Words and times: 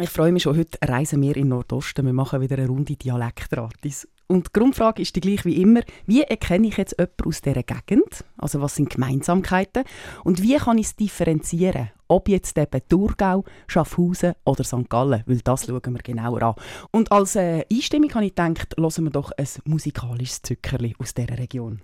Ich 0.00 0.08
freue 0.08 0.32
mich 0.32 0.44
schon, 0.44 0.56
heute 0.56 0.78
reisen 0.82 1.20
wir 1.20 1.36
in 1.36 1.48
Nordosten. 1.48 2.06
Wir 2.06 2.14
machen 2.14 2.40
wieder 2.40 2.56
eine 2.56 2.66
Runde 2.66 2.96
Dialektratis. 2.96 4.08
Und 4.26 4.46
die 4.46 4.52
Grundfrage 4.58 5.02
ist 5.02 5.14
die 5.14 5.20
gleiche 5.20 5.44
wie 5.44 5.60
immer. 5.60 5.82
Wie 6.06 6.22
erkenne 6.22 6.68
ich 6.68 6.78
jetzt 6.78 6.98
jemanden 6.98 7.24
aus 7.26 7.42
dieser 7.42 7.62
Gegend? 7.62 8.24
Also 8.38 8.62
was 8.62 8.74
sind 8.74 8.88
Gemeinsamkeiten? 8.88 9.84
Und 10.24 10.42
wie 10.42 10.56
kann 10.56 10.78
ich 10.78 10.86
es 10.86 10.96
differenzieren? 10.96 11.90
Ob 12.08 12.30
jetzt 12.30 12.56
eben 12.56 12.80
Thurgau, 12.88 13.44
Schaffhausen 13.66 14.32
oder 14.46 14.64
St. 14.64 14.88
Gallen? 14.88 15.24
Weil 15.26 15.40
das 15.44 15.66
schauen 15.66 15.92
wir 15.92 16.02
genauer 16.02 16.42
an. 16.42 16.54
Und 16.90 17.12
als 17.12 17.36
äh, 17.36 17.66
Einstimmung 17.70 18.14
habe 18.14 18.24
ich 18.24 18.34
gedacht, 18.34 18.74
hören 18.78 19.04
wir 19.04 19.10
doch 19.10 19.32
ein 19.36 19.48
musikalisches 19.66 20.40
Zückerli 20.40 20.94
aus 20.98 21.12
dieser 21.12 21.36
Region. 21.36 21.82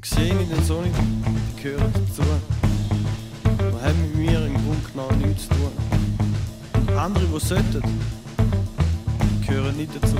Ich 0.00 0.08
sehe 0.08 0.34
nicht 0.34 0.50
den 0.50 0.64
Sonne, 0.64 0.88
die 0.88 1.62
gehören 1.62 1.92
dazu. 1.92 2.22
Die 3.44 3.86
haben 3.86 4.00
mit 4.00 4.14
mir 4.16 4.46
im 4.46 4.54
Grunde 4.54 4.88
genommen 4.94 5.28
nichts 5.28 5.42
zu 5.42 5.50
tun. 5.50 5.91
Andere, 6.98 7.24
die 7.24 7.40
sollten, 7.40 7.82
gehören 9.46 9.76
nicht 9.76 9.90
dazu. 10.00 10.16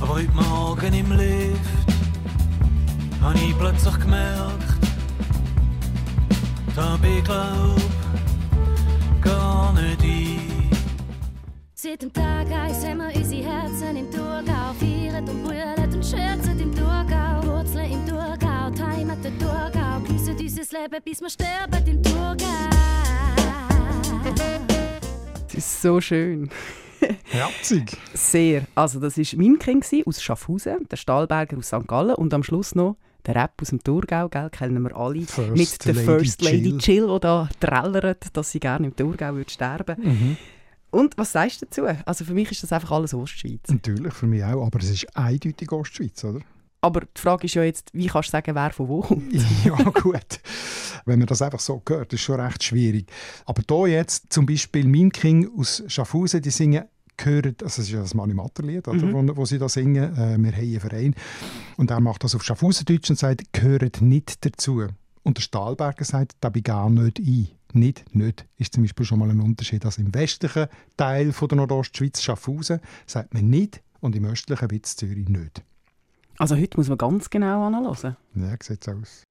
Aber 0.00 0.14
heute 0.14 0.32
Morgen 0.32 0.94
im 0.94 1.12
Lift 1.12 1.60
habe 3.22 3.38
ich 3.38 3.58
plötzlich 3.58 3.98
gemerkt, 4.00 4.76
da 6.74 6.96
bin 6.96 7.18
ich 7.18 7.24
glaub 7.24 7.76
gar 9.20 9.72
nicht 9.72 10.02
ein. 10.02 10.70
Seit 11.74 12.02
dem 12.02 12.12
Tag 12.12 12.50
eins 12.50 12.84
haben 12.84 12.98
wir 12.98 13.16
unsere 13.16 13.42
Herzen 13.42 13.96
im 13.96 14.10
Thurgau, 14.10 14.72
feiern 14.78 15.28
und 15.28 15.44
brüllen 15.44 15.94
und 15.94 16.04
scherzen 16.04 16.60
im 16.60 16.74
Thurgau, 16.74 17.42
Wurzeln 17.44 17.92
im 17.92 18.06
Thurgau, 18.06 18.70
die 18.70 18.82
Heimat 18.82 19.24
der 19.24 19.38
Thurgau, 19.38 20.00
geniessen 20.04 20.36
unser 20.38 20.78
Leben, 20.80 21.02
bis 21.04 21.20
wir 21.20 21.30
sterben 21.30 21.86
im 21.86 22.02
Thurgau. 22.02 22.72
Das 25.44 25.54
ist 25.54 25.82
so 25.82 26.00
schön. 26.00 26.50
Herzig. 27.24 27.96
Sehr. 28.14 28.66
Also 28.74 29.00
das 29.00 29.18
war 29.18 29.38
Mimking 29.38 29.84
aus 30.06 30.22
Schaffhausen, 30.22 30.86
der 30.90 30.96
Stahlberger 30.96 31.58
aus 31.58 31.66
St. 31.66 31.86
Gallen 31.86 32.14
und 32.14 32.32
am 32.32 32.42
Schluss 32.42 32.74
noch 32.74 32.96
der 33.26 33.36
Rap 33.36 33.52
aus 33.60 33.68
dem 33.68 33.82
Thurgau, 33.82 34.28
gell, 34.28 34.50
kennen 34.50 34.82
wir 34.82 34.96
alle, 34.96 35.22
First 35.22 35.56
mit 35.56 35.84
der 35.84 35.94
Lady 35.94 36.06
First 36.06 36.42
Lady 36.42 36.70
Jill. 36.70 36.80
Jill, 36.80 37.06
die 37.14 37.20
da 37.20 37.48
trällert, 37.60 38.36
dass 38.36 38.50
sie 38.50 38.60
gerne 38.60 38.88
im 38.88 38.96
Thurgau 38.96 39.34
würde 39.34 39.50
sterben 39.50 39.96
Mhm. 40.02 40.36
Und 40.90 41.16
was 41.16 41.32
sagst 41.32 41.62
du 41.62 41.66
dazu? 41.66 41.86
Also 42.04 42.26
für 42.26 42.34
mich 42.34 42.50
ist 42.50 42.62
das 42.62 42.72
einfach 42.72 42.90
alles 42.90 43.14
Ostschweiz. 43.14 43.62
Natürlich, 43.68 44.12
für 44.12 44.26
mich 44.26 44.44
auch. 44.44 44.66
Aber 44.66 44.78
es 44.78 44.90
ist 44.90 45.16
eindeutig 45.16 45.72
Ostschweiz, 45.72 46.22
oder? 46.22 46.40
Aber 46.84 47.00
die 47.02 47.20
Frage 47.20 47.46
ist 47.46 47.54
ja 47.54 47.62
jetzt, 47.62 47.90
wie 47.94 48.08
kannst 48.08 48.28
du 48.28 48.32
sagen, 48.32 48.54
wer 48.56 48.70
von 48.72 48.88
wo 48.88 49.00
kommt? 49.02 49.32
ja, 49.64 49.76
gut. 49.90 50.40
Wenn 51.06 51.20
man 51.20 51.28
das 51.28 51.40
einfach 51.40 51.60
so 51.60 51.80
hört, 51.88 52.12
ist 52.12 52.20
schon 52.22 52.40
recht 52.40 52.62
schwierig. 52.62 53.06
Aber 53.46 53.62
hier 53.86 53.94
jetzt 53.94 54.32
zum 54.32 54.46
Beispiel 54.46 54.84
Mimking 54.86 55.48
aus 55.56 55.82
Schaffhausen, 55.86 56.42
die 56.42 56.50
singen 56.50 56.84
gehören, 57.16 57.54
also 57.62 57.66
das 57.66 57.78
ist 57.78 57.90
ja 57.90 58.00
das 58.00 58.14
Mani 58.14 58.34
Matter-Lied, 58.34 58.88
oder, 58.88 59.04
Mhm. 59.06 59.28
wo, 59.28 59.36
wo 59.36 59.44
sie 59.44 59.58
da 59.58 59.68
singen, 59.68 60.12
äh, 60.16 60.36
wir 60.38 60.52
haben 60.52 60.60
einen 60.60 60.80
Verein. 60.80 61.14
Und 61.76 61.90
er 61.92 62.00
macht 62.00 62.24
das 62.24 62.34
auf 62.34 62.42
Schaffhausendeutsch 62.42 63.10
und 63.10 63.18
sagt, 63.18 63.52
gehören 63.52 63.90
nicht 64.00 64.44
dazu. 64.44 64.82
Und 65.22 65.36
der 65.38 65.42
Stahlberger 65.42 66.04
sagt, 66.04 66.32
da 66.40 66.48
bin 66.48 66.60
ich 66.60 66.64
gar 66.64 66.90
nicht 66.90 67.20
ein. 67.20 67.48
Nicht, 67.74 68.14
nicht, 68.14 68.44
ist 68.58 68.74
zum 68.74 68.82
Beispiel 68.82 69.06
schon 69.06 69.18
mal 69.20 69.30
ein 69.30 69.40
Unterschied. 69.40 69.84
Also 69.86 70.02
im 70.02 70.12
westlichen 70.14 70.66
Teil 70.96 71.32
von 71.32 71.48
der 71.48 71.56
Nordostschweiz, 71.56 72.20
Schaffhausen, 72.20 72.80
sagt 73.06 73.32
man 73.32 73.48
nicht 73.48 73.82
und 74.00 74.14
im 74.16 74.24
östlichen 74.26 74.70
Witz 74.70 74.96
Zürich 74.96 75.28
nicht. 75.28 75.62
Also 76.38 76.56
heute 76.56 76.76
muss 76.76 76.88
man 76.88 76.98
ganz 76.98 77.30
genau 77.30 77.66
anhören. 77.66 78.16
Ja, 78.34 78.56
sieht 78.60 78.84
so 78.84 78.92
aus. 78.92 79.24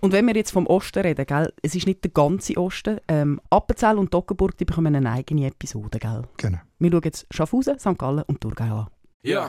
Und 0.00 0.12
wenn 0.12 0.26
wir 0.26 0.34
jetzt 0.34 0.50
vom 0.50 0.66
Osten 0.66 1.00
reden, 1.00 1.26
gell, 1.26 1.52
es 1.62 1.74
ist 1.74 1.86
nicht 1.86 2.04
der 2.04 2.10
ganze 2.10 2.56
Osten. 2.56 3.00
Ähm, 3.08 3.40
Appenzell 3.50 3.98
und 3.98 4.10
Toggenburg 4.10 4.56
die 4.56 4.64
bekommen 4.64 4.94
eine 4.94 5.10
eigene 5.10 5.46
Episode. 5.46 5.98
Gell? 5.98 6.22
Genau. 6.36 6.58
Wir 6.78 6.90
schauen 6.90 7.00
jetzt 7.04 7.26
Schaffhausen, 7.30 7.78
St. 7.78 7.98
Gallen 7.98 8.24
und 8.26 8.40
Thurgau 8.40 8.64
an. 8.64 8.86
Ja. 9.22 9.48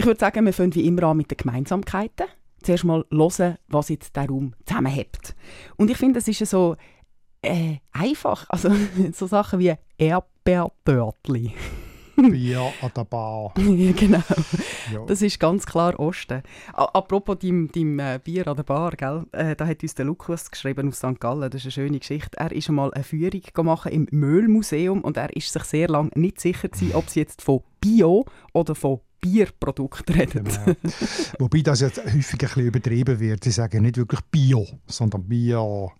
Ich 0.00 0.06
würde 0.06 0.18
sagen, 0.18 0.46
wir 0.46 0.54
fangen 0.54 0.74
wie 0.74 0.86
immer 0.86 1.02
an 1.02 1.18
mit 1.18 1.30
den 1.30 1.36
Gemeinsamkeiten. 1.36 2.26
Zuerst 2.62 2.84
mal 2.84 3.04
hören, 3.10 3.58
was 3.68 3.90
jetzt 3.90 4.16
der 4.16 4.28
Raum 4.28 4.54
zusammenhält. 4.64 5.36
Und 5.76 5.90
ich 5.90 5.98
finde, 5.98 6.20
es 6.20 6.26
ist 6.26 6.40
ja 6.40 6.46
so 6.46 6.76
äh, 7.42 7.76
einfach. 7.92 8.46
Also 8.48 8.70
so 9.12 9.26
Sachen 9.26 9.58
wie 9.58 9.74
Erdbeertörtli. 9.98 11.52
Bier 12.16 12.72
an 12.80 12.90
der 12.96 13.04
Bar. 13.04 13.52
ja, 13.58 13.92
genau. 13.92 14.22
Ja. 14.90 15.04
Das 15.06 15.20
ist 15.20 15.38
ganz 15.38 15.66
klar 15.66 16.00
Osten. 16.00 16.44
A 16.72 16.84
apropos 16.86 17.38
deinem, 17.38 17.98
äh, 17.98 18.18
Bier 18.24 18.48
an 18.48 18.56
der 18.56 18.62
Bar, 18.62 18.92
gell? 18.92 19.26
Äh, 19.32 19.54
da 19.54 19.66
hat 19.66 19.82
uns 19.82 19.96
der 19.96 20.06
Lukas 20.06 20.50
geschrieben 20.50 20.88
aus 20.88 20.96
St. 20.96 21.20
Gallen. 21.20 21.50
Das 21.50 21.60
ist 21.60 21.66
eine 21.66 21.72
schöne 21.72 21.98
Geschichte. 21.98 22.38
Er 22.38 22.52
ist 22.52 22.70
einmal 22.70 22.90
eine 22.94 23.04
Führung 23.04 23.42
machen 23.64 23.92
im 23.92 24.08
Müllmuseum 24.10 25.02
und 25.02 25.18
er 25.18 25.36
ist 25.36 25.52
sich 25.52 25.64
sehr 25.64 25.88
lange 25.88 26.10
nicht 26.14 26.40
sicher 26.40 26.68
gewesen, 26.68 26.94
ob 26.94 27.10
sie 27.10 27.20
jetzt 27.20 27.42
von 27.42 27.60
Bio 27.82 28.24
oder 28.54 28.74
von 28.74 29.00
Bierprodukten 29.20 30.14
reden. 30.14 30.44
Genau. 30.44 30.76
Wobei 31.38 31.60
das 31.60 31.80
jetzt 31.80 31.98
häufig 31.98 32.32
ein 32.32 32.38
bisschen 32.38 32.66
übertrieben 32.66 33.20
wird. 33.20 33.44
Sie 33.44 33.50
sagen 33.50 33.82
nicht 33.82 33.96
wirklich 33.96 34.20
Bio, 34.30 34.66
sondern 34.86 35.24
Bio. 35.24 35.92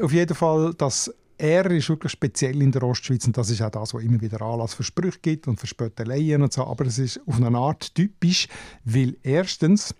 Auf 0.00 0.12
jeden 0.12 0.34
Fall, 0.34 0.74
das 0.74 1.12
R 1.38 1.70
ist 1.70 1.88
wirklich 1.88 2.12
speziell 2.12 2.62
in 2.62 2.72
der 2.72 2.82
Ostschweiz 2.82 3.26
und 3.26 3.36
das 3.36 3.50
ist 3.50 3.60
auch 3.62 3.70
das, 3.70 3.92
was 3.92 4.02
immer 4.02 4.20
wieder 4.20 4.40
Anlass 4.40 4.74
für 4.74 4.82
Sprüche 4.82 5.18
gibt 5.20 5.48
und 5.48 5.60
für 5.60 5.66
Spötteleien 5.66 6.42
und 6.42 6.52
so. 6.52 6.66
Aber 6.66 6.86
es 6.86 6.98
ist 6.98 7.20
auf 7.26 7.36
eine 7.36 7.58
Art 7.58 7.94
typisch, 7.94 8.48
weil 8.84 9.16
erstens 9.22 9.94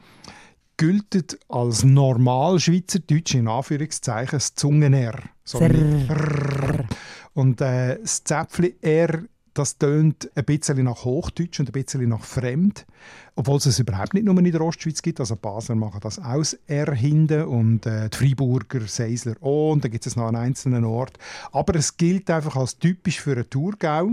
gilt 0.77 1.39
als 1.49 1.85
normal 1.85 2.59
Schweizerdeutsch 2.61 3.35
in 3.35 3.49
Anführungszeichen 3.49 4.33
das 4.33 4.55
Zungen-R. 4.55 5.19
So. 5.45 5.59
Und 7.35 7.61
äh, 7.61 7.99
das 8.01 8.25
Zäpfli-R 8.25 9.25
das 9.59 9.79
tönt 9.79 10.31
ein 10.35 10.45
bisschen 10.45 10.85
nach 10.85 11.05
Hochdeutsch 11.05 11.61
und 11.61 11.69
ein 11.69 11.73
bisschen 11.73 12.09
nach 12.09 12.25
Fremd, 12.25 12.87
obwohl 13.35 13.57
es 13.57 13.67
es 13.67 13.79
überhaupt 13.79 14.15
nicht 14.15 14.25
nur 14.25 14.37
in 14.39 14.53
der 14.53 14.61
Ostschweiz 14.61 15.03
gibt. 15.03 15.21
Also 15.21 15.37
Basler 15.37 15.75
machen 15.75 16.01
das 16.03 16.19
aus 16.19 16.55
R 16.67 16.95
hinten 16.95 17.45
und 17.45 17.87
äh, 17.87 18.09
die 18.11 18.17
Freiburger, 18.17 18.87
Seisler 18.87 19.35
auch 19.41 19.73
und 19.73 19.85
dann 19.85 19.91
gibt 19.91 20.07
es 20.07 20.17
noch 20.17 20.27
an 20.27 20.37
einzelnen 20.37 20.85
Ort. 20.85 21.19
Aber 21.53 21.75
es 21.75 21.97
gilt 21.97 22.31
einfach 22.31 22.57
als 22.57 22.79
typisch 22.79 23.21
für 23.21 23.33
einen 23.33 23.49
Thurgau, 23.49 24.11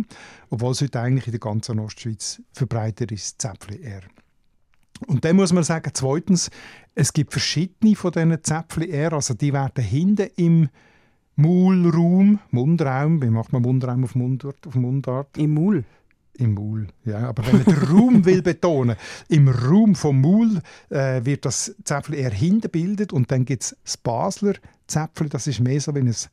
obwohl 0.50 0.72
es 0.72 0.82
heute 0.82 1.00
eigentlich 1.00 1.28
in 1.28 1.32
der 1.32 1.40
ganzen 1.40 1.80
Ostschweiz 1.80 2.42
verbreitet 2.54 3.12
ist, 3.12 3.42
Zäpfli 3.42 3.82
R. 3.84 4.02
Und 5.08 5.26
dann 5.26 5.36
muss 5.36 5.52
man 5.52 5.64
sagen, 5.64 5.92
zweitens, 5.94 6.50
es 6.96 7.12
gibt 7.12 7.32
verschiedene 7.32 7.96
von 7.96 8.12
diesen 8.12 8.44
Zäpfli 8.44 8.90
R, 8.92 9.14
also 9.14 9.34
die 9.34 9.52
werden 9.52 9.84
hinten 9.84 10.30
im 10.38 10.70
Maulraum, 11.36 12.40
Mundraum, 12.52 13.22
wie 13.22 13.30
macht 13.30 13.54
man 13.54 13.62
Mundraum 13.62 14.04
auf 14.04 14.16
Mundart? 14.16 14.68
Auf 14.68 14.76
Mundart? 14.76 15.38
Im 15.38 15.54
Maul. 15.54 15.84
Im 16.36 16.54
Maul, 16.56 16.88
ja. 17.06 17.30
Aber 17.30 17.46
wenn 17.46 17.58
man 17.58 17.66
den 17.66 17.84
Raum 17.90 18.26
will 18.26 18.42
betonen, 18.42 18.96
im 19.30 19.48
Raum 19.48 19.96
vom 19.96 20.22
Maul 20.22 20.62
äh, 20.90 21.24
wird 21.24 21.46
das 21.46 21.76
Zäpfli 21.84 22.18
eher 22.18 22.32
hinten 22.32 22.70
bildet 22.72 23.14
und 23.14 23.32
dann 23.32 23.46
gibt 23.46 23.64
es 23.64 23.78
das 23.84 23.98
Basler 23.98 24.54
Zäpfli, 24.88 25.30
das 25.30 25.48
ist 25.48 25.60
mehr 25.60 25.80
so 25.80 25.94
wie 25.96 26.00
ein 26.00 26.12
Ch. 26.12 26.28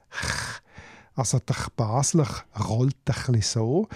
Also 1.15 1.39
der 1.39 1.57
Basler 1.77 2.29
rollt 2.69 2.97
ein 3.05 3.33
bisschen 3.33 3.43
so. 3.43 3.89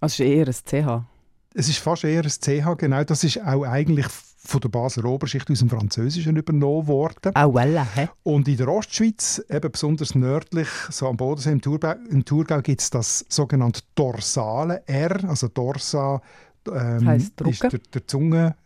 Also 0.00 0.24
ist 0.24 0.28
eher 0.28 0.46
ein 0.46 0.52
CH. 0.52 1.06
Es 1.54 1.68
ist 1.68 1.78
fast 1.78 2.04
eher 2.04 2.24
ein 2.24 2.30
CH, 2.30 2.76
genau. 2.76 3.04
Das 3.04 3.22
ist 3.22 3.40
auch 3.40 3.64
eigentlich 3.64 4.06
von 4.44 4.60
der 4.60 4.68
Basler 4.68 5.04
Oberschicht 5.04 5.50
aus 5.50 5.60
dem 5.60 5.70
Französischen 5.70 6.36
übernommen 6.36 6.86
worden. 6.86 7.32
Ah, 7.34 7.44
voilà, 7.44 7.86
hä? 7.94 8.08
Und 8.22 8.48
in 8.48 8.56
der 8.56 8.68
Ostschweiz, 8.68 9.42
eben 9.48 9.70
besonders 9.70 10.14
nördlich, 10.14 10.68
so 10.90 11.08
am 11.08 11.16
Bodensee, 11.16 11.52
im 11.52 11.60
Thurgau, 11.60 11.94
im 12.10 12.24
Thurgau 12.24 12.60
gibt 12.60 12.80
es 12.80 12.90
das 12.90 13.24
sogenannte 13.28 13.82
dorsale 13.94 14.82
R, 14.86 15.28
also 15.28 15.48
Dorsa 15.48 16.20
ähm, 16.66 17.30
Drucken? 17.36 17.50
ist 17.50 17.62
der, 17.62 17.80
der 17.94 18.06
Zunge, 18.06 18.56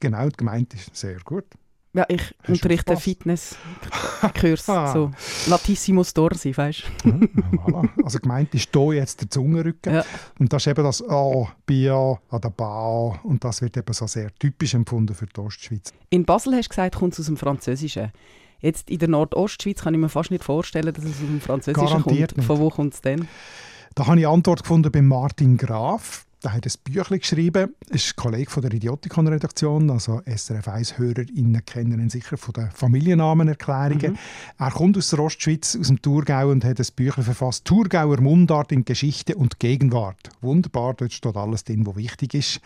genau, 0.00 0.28
gemeint 0.36 0.74
ist 0.74 0.94
sehr 0.96 1.18
gut. 1.24 1.44
Ja, 1.96 2.04
ich 2.08 2.22
du 2.44 2.52
unterrichte? 2.52 2.96
Fitnesskurs, 2.96 3.56
Ah. 4.68 4.92
so 4.92 5.10
Latissimus 5.48 6.12
Dorsi, 6.12 6.54
weißt 6.56 6.82
du? 7.04 7.08
Voilà. 7.10 7.88
Also 8.04 8.18
gemeint 8.18 8.54
ist 8.54 8.68
hier 8.72 8.92
jetzt 8.92 9.20
der 9.22 9.30
Zungenrücken. 9.30 9.94
Ja. 9.94 10.04
Und 10.38 10.52
das 10.52 10.62
ist 10.66 10.70
eben 10.70 10.84
das 10.84 11.02
A, 11.08 11.48
Bia, 11.64 12.18
an 12.30 12.40
der 12.40 12.50
Ba. 12.50 13.18
Und 13.22 13.42
das 13.42 13.62
wird 13.62 13.76
eben 13.76 13.92
so 13.92 14.06
sehr 14.06 14.30
typisch 14.38 14.74
empfunden 14.74 15.14
für 15.14 15.26
die 15.26 15.40
Ostschweiz. 15.40 15.92
In 16.10 16.24
Basel 16.26 16.54
hast 16.54 16.66
du 16.66 16.68
gesagt, 16.70 16.96
kommt 16.96 17.14
es 17.14 17.20
aus 17.20 17.26
dem 17.26 17.36
Französischen. 17.38 18.12
Jetzt 18.60 18.90
in 18.90 18.98
der 18.98 19.08
Nordostschweiz 19.08 19.82
kann 19.82 19.94
ich 19.94 20.00
mir 20.00 20.08
fast 20.08 20.30
nicht 20.30 20.44
vorstellen, 20.44 20.92
dass 20.92 21.04
es 21.04 21.12
aus 21.12 21.18
dem 21.18 21.40
Französischen 21.40 21.86
Garantiert 21.86 22.30
kommt. 22.30 22.36
nicht. 22.38 22.46
Von 22.46 22.58
wo 22.58 22.68
kommt 22.70 22.94
es 22.94 23.00
denn? 23.00 23.26
Da 23.94 24.06
habe 24.06 24.20
ich 24.20 24.26
Antwort 24.26 24.62
gefunden 24.62 24.92
bei 24.92 25.00
Martin 25.00 25.56
Graf. 25.56 26.25
Der 26.46 26.52
hat 26.52 26.64
ein 26.64 26.72
Büchlein 26.84 27.18
geschrieben, 27.18 27.74
ist 27.88 28.14
Kollege 28.14 28.48
von 28.48 28.62
der 28.62 28.72
Idiotikon-Redaktion, 28.72 29.90
also 29.90 30.22
SRF 30.24 30.68
1-HörerInnen 30.68 31.64
kennen 31.64 31.98
ihn 31.98 32.08
sicher 32.08 32.36
von 32.36 32.52
den 32.52 32.70
Familiennamenerklärungen. 32.70 34.12
Mhm. 34.12 34.18
Er 34.56 34.70
kommt 34.70 34.96
aus 34.96 35.10
der 35.10 35.18
Ostschweiz, 35.18 35.76
aus 35.76 35.88
dem 35.88 36.00
Thurgau 36.00 36.50
und 36.50 36.64
hat 36.64 36.78
ein 36.78 36.86
Büchlein 36.94 37.24
verfasst, 37.24 37.64
«Thurgauer 37.64 38.20
Mundart 38.20 38.70
in 38.70 38.84
Geschichte 38.84 39.34
und 39.34 39.58
Gegenwart». 39.58 40.30
Wunderbar, 40.40 40.94
dort 40.94 41.12
steht 41.12 41.34
alles 41.34 41.64
drin, 41.64 41.84
was 41.84 41.96
wichtig 41.96 42.34
ist. 42.34 42.60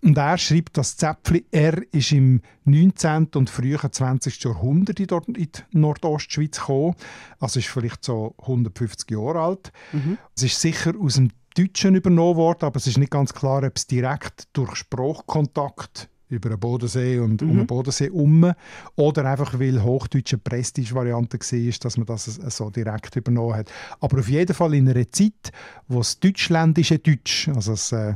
Und 0.00 0.16
er 0.16 0.38
schreibt, 0.38 0.76
das 0.76 0.96
Zäpfli 0.96 1.44
R 1.50 1.82
ist 1.90 2.12
im 2.12 2.40
19. 2.66 3.30
und 3.34 3.50
frühen 3.50 3.80
20. 3.90 4.44
Jahrhundert 4.44 5.00
in 5.00 5.08
die 5.08 5.48
Nordostschweiz 5.72 6.60
gekommen. 6.60 6.94
Also 7.40 7.58
ist 7.58 7.66
vielleicht 7.66 8.04
so 8.04 8.36
150 8.38 9.10
Jahre 9.10 9.40
alt. 9.40 9.72
Mhm. 9.92 10.18
Es 10.36 10.44
ist 10.44 10.60
sicher 10.60 10.92
aus 11.00 11.16
dem 11.16 11.32
Deutschen 11.58 11.96
übernommen 11.96 12.36
worden, 12.36 12.66
aber 12.66 12.76
es 12.76 12.86
ist 12.86 12.98
nicht 12.98 13.10
ganz 13.10 13.34
klar, 13.34 13.64
ob 13.64 13.76
es 13.76 13.86
direkt 13.86 14.48
durch 14.52 14.76
Sprachkontakt 14.76 16.08
über 16.28 16.50
den 16.50 16.60
Bodensee 16.60 17.18
und 17.18 17.42
mhm. 17.42 17.50
um 17.50 17.56
den 17.56 17.66
Bodensee 17.66 18.04
herum 18.04 18.52
oder 18.96 19.24
einfach, 19.24 19.58
weil 19.58 19.82
Hochdeutsch 19.82 20.34
eine 20.34 20.42
Prestige-Variante 20.42 21.38
war, 21.38 21.72
dass 21.80 21.96
man 21.96 22.06
das 22.06 22.24
so 22.26 22.70
direkt 22.70 23.16
übernommen 23.16 23.54
hat. 23.54 23.72
Aber 24.00 24.18
auf 24.18 24.28
jeden 24.28 24.54
Fall 24.54 24.74
in 24.74 24.88
einer 24.88 25.10
Zeit, 25.10 25.50
wo 25.88 25.98
das 25.98 26.20
deutschländische 26.20 26.98
Deutsch, 26.98 27.48
also 27.48 27.72
das 27.72 27.92
äh, 27.92 28.14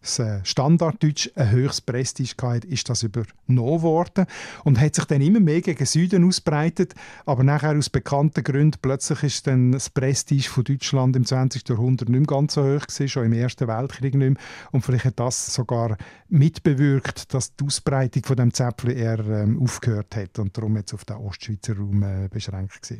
das 0.00 0.18
äh, 0.18 0.40
Standarddeutsch 0.44 1.30
ein 1.34 1.50
höchstes 1.50 1.80
Prestige 1.80 2.60
ist 2.68 2.88
das 2.88 3.02
übernommen 3.02 3.82
worden 3.82 4.26
und 4.64 4.80
hat 4.80 4.94
sich 4.94 5.04
dann 5.04 5.20
immer 5.20 5.40
mehr 5.40 5.60
gegen 5.60 5.86
Süden 5.86 6.24
ausbreitet, 6.24 6.94
aber 7.24 7.44
nachher 7.44 7.76
aus 7.76 7.90
bekannten 7.90 8.44
Gründen 8.44 8.78
plötzlich 8.80 9.22
ist 9.22 9.46
dann 9.46 9.72
das 9.72 9.90
Prestige 9.90 10.48
von 10.48 10.64
Deutschland 10.64 11.16
im 11.16 11.24
20. 11.24 11.68
Jahrhundert 11.68 12.08
nicht 12.08 12.20
mehr 12.20 12.26
ganz 12.26 12.54
so 12.54 12.62
hoch 12.62 12.86
gewesen, 12.86 13.08
schon 13.08 13.26
im 13.26 13.32
Ersten 13.32 13.68
Weltkrieg 13.68 14.14
nicht 14.14 14.30
mehr. 14.30 14.34
und 14.72 14.82
vielleicht 14.82 15.06
hat 15.06 15.20
das 15.20 15.54
sogar 15.54 15.96
mitbewirkt, 16.28 17.32
dass 17.34 17.54
die 17.54 17.64
Ausbreitung 17.64 18.24
von 18.24 18.36
dem 18.36 18.52
Zäpfchen 18.52 18.90
eher 18.90 19.18
ähm, 19.18 19.60
aufgehört 19.62 20.16
hat 20.16 20.38
und 20.38 20.56
darum 20.56 20.76
jetzt 20.76 20.94
auf 20.94 21.04
den 21.04 21.16
Ostschweizer 21.16 21.76
Raum 21.76 22.02
äh, 22.02 22.28
beschränkt 22.28 22.90
war. 22.90 22.98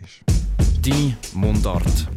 Die 0.81 1.17
Mundart. 1.35 2.09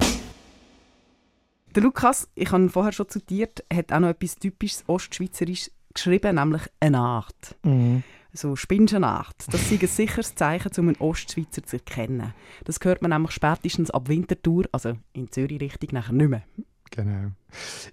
Der 1.75 1.83
Lukas, 1.83 2.27
ich 2.36 2.51
habe 2.51 2.69
vorher 2.69 2.92
schon 2.92 3.10
zitiert, 3.10 3.63
hat 3.71 3.92
auch 3.92 4.00
noch 4.00 4.10
etwas 4.10 4.36
typisches 4.36 4.83
Ostschweizerisch 4.88 5.69
geschrieben, 5.94 6.36
nämlich 6.36 6.63
eine 6.80 7.00
Art. 7.00 7.56
Mhm. 7.63 8.04
So 8.33 8.56
Spinschenart. 8.56 9.36
Das 9.51 9.71
ist 9.71 9.81
ein 9.81 9.88
sicheres 9.88 10.36
Zeichen, 10.36 10.71
um 10.77 10.88
einen 10.88 10.98
Ostschweizer 10.98 11.63
zu 11.63 11.77
erkennen. 11.77 12.33
Das 12.63 12.80
hört 12.83 13.01
man 13.01 13.12
nämlich 13.12 13.31
spätestens 13.31 13.89
ab 13.89 14.07
Winterthur, 14.07 14.66
also 14.71 14.94
in 15.13 15.31
Zürich-Richtung, 15.31 15.89
nachher 15.94 16.13
nicht 16.13 16.30
mehr. 16.30 16.44
Genau. 16.92 17.31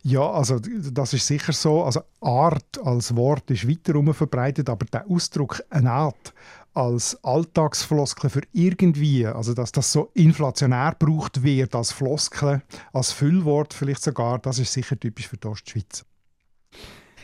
Ja, 0.02 0.30
also 0.30 0.58
das 0.58 1.12
ist 1.12 1.26
sicher 1.26 1.52
so. 1.52 1.84
Also 1.84 2.00
Art 2.20 2.78
als 2.82 3.14
Wort 3.14 3.50
ist 3.50 3.68
weiter 3.68 4.14
verbreitet, 4.14 4.68
aber 4.68 4.86
der 4.86 5.08
Ausdruck 5.10 5.62
eine 5.70 5.92
Art 5.92 6.34
als 6.76 7.18
Alltagsfloskel 7.24 8.28
für 8.28 8.42
irgendwie, 8.52 9.26
also 9.26 9.54
dass 9.54 9.72
das 9.72 9.92
so 9.92 10.10
inflationär 10.12 10.94
gebraucht 10.98 11.42
wird 11.42 11.74
als 11.74 11.90
Floskel, 11.90 12.62
als 12.92 13.12
Füllwort 13.12 13.72
vielleicht 13.72 14.02
sogar, 14.02 14.38
das 14.38 14.58
ist 14.58 14.72
sicher 14.72 15.00
typisch 15.00 15.28
für 15.28 15.38
die 15.38 15.48
Ostschweiz. 15.48 16.04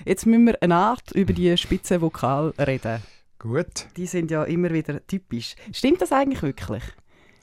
Jetzt 0.06 0.26
müssen 0.26 0.46
wir 0.46 0.62
eine 0.62 0.74
Art 0.74 1.12
über 1.12 1.34
die 1.34 1.56
Spitzenvokal 1.56 2.54
reden. 2.58 3.02
Gut. 3.38 3.88
Die 3.96 4.06
sind 4.06 4.30
ja 4.30 4.44
immer 4.44 4.70
wieder 4.70 5.06
typisch. 5.06 5.54
Stimmt 5.72 6.00
das 6.00 6.12
eigentlich 6.12 6.42
wirklich? 6.42 6.82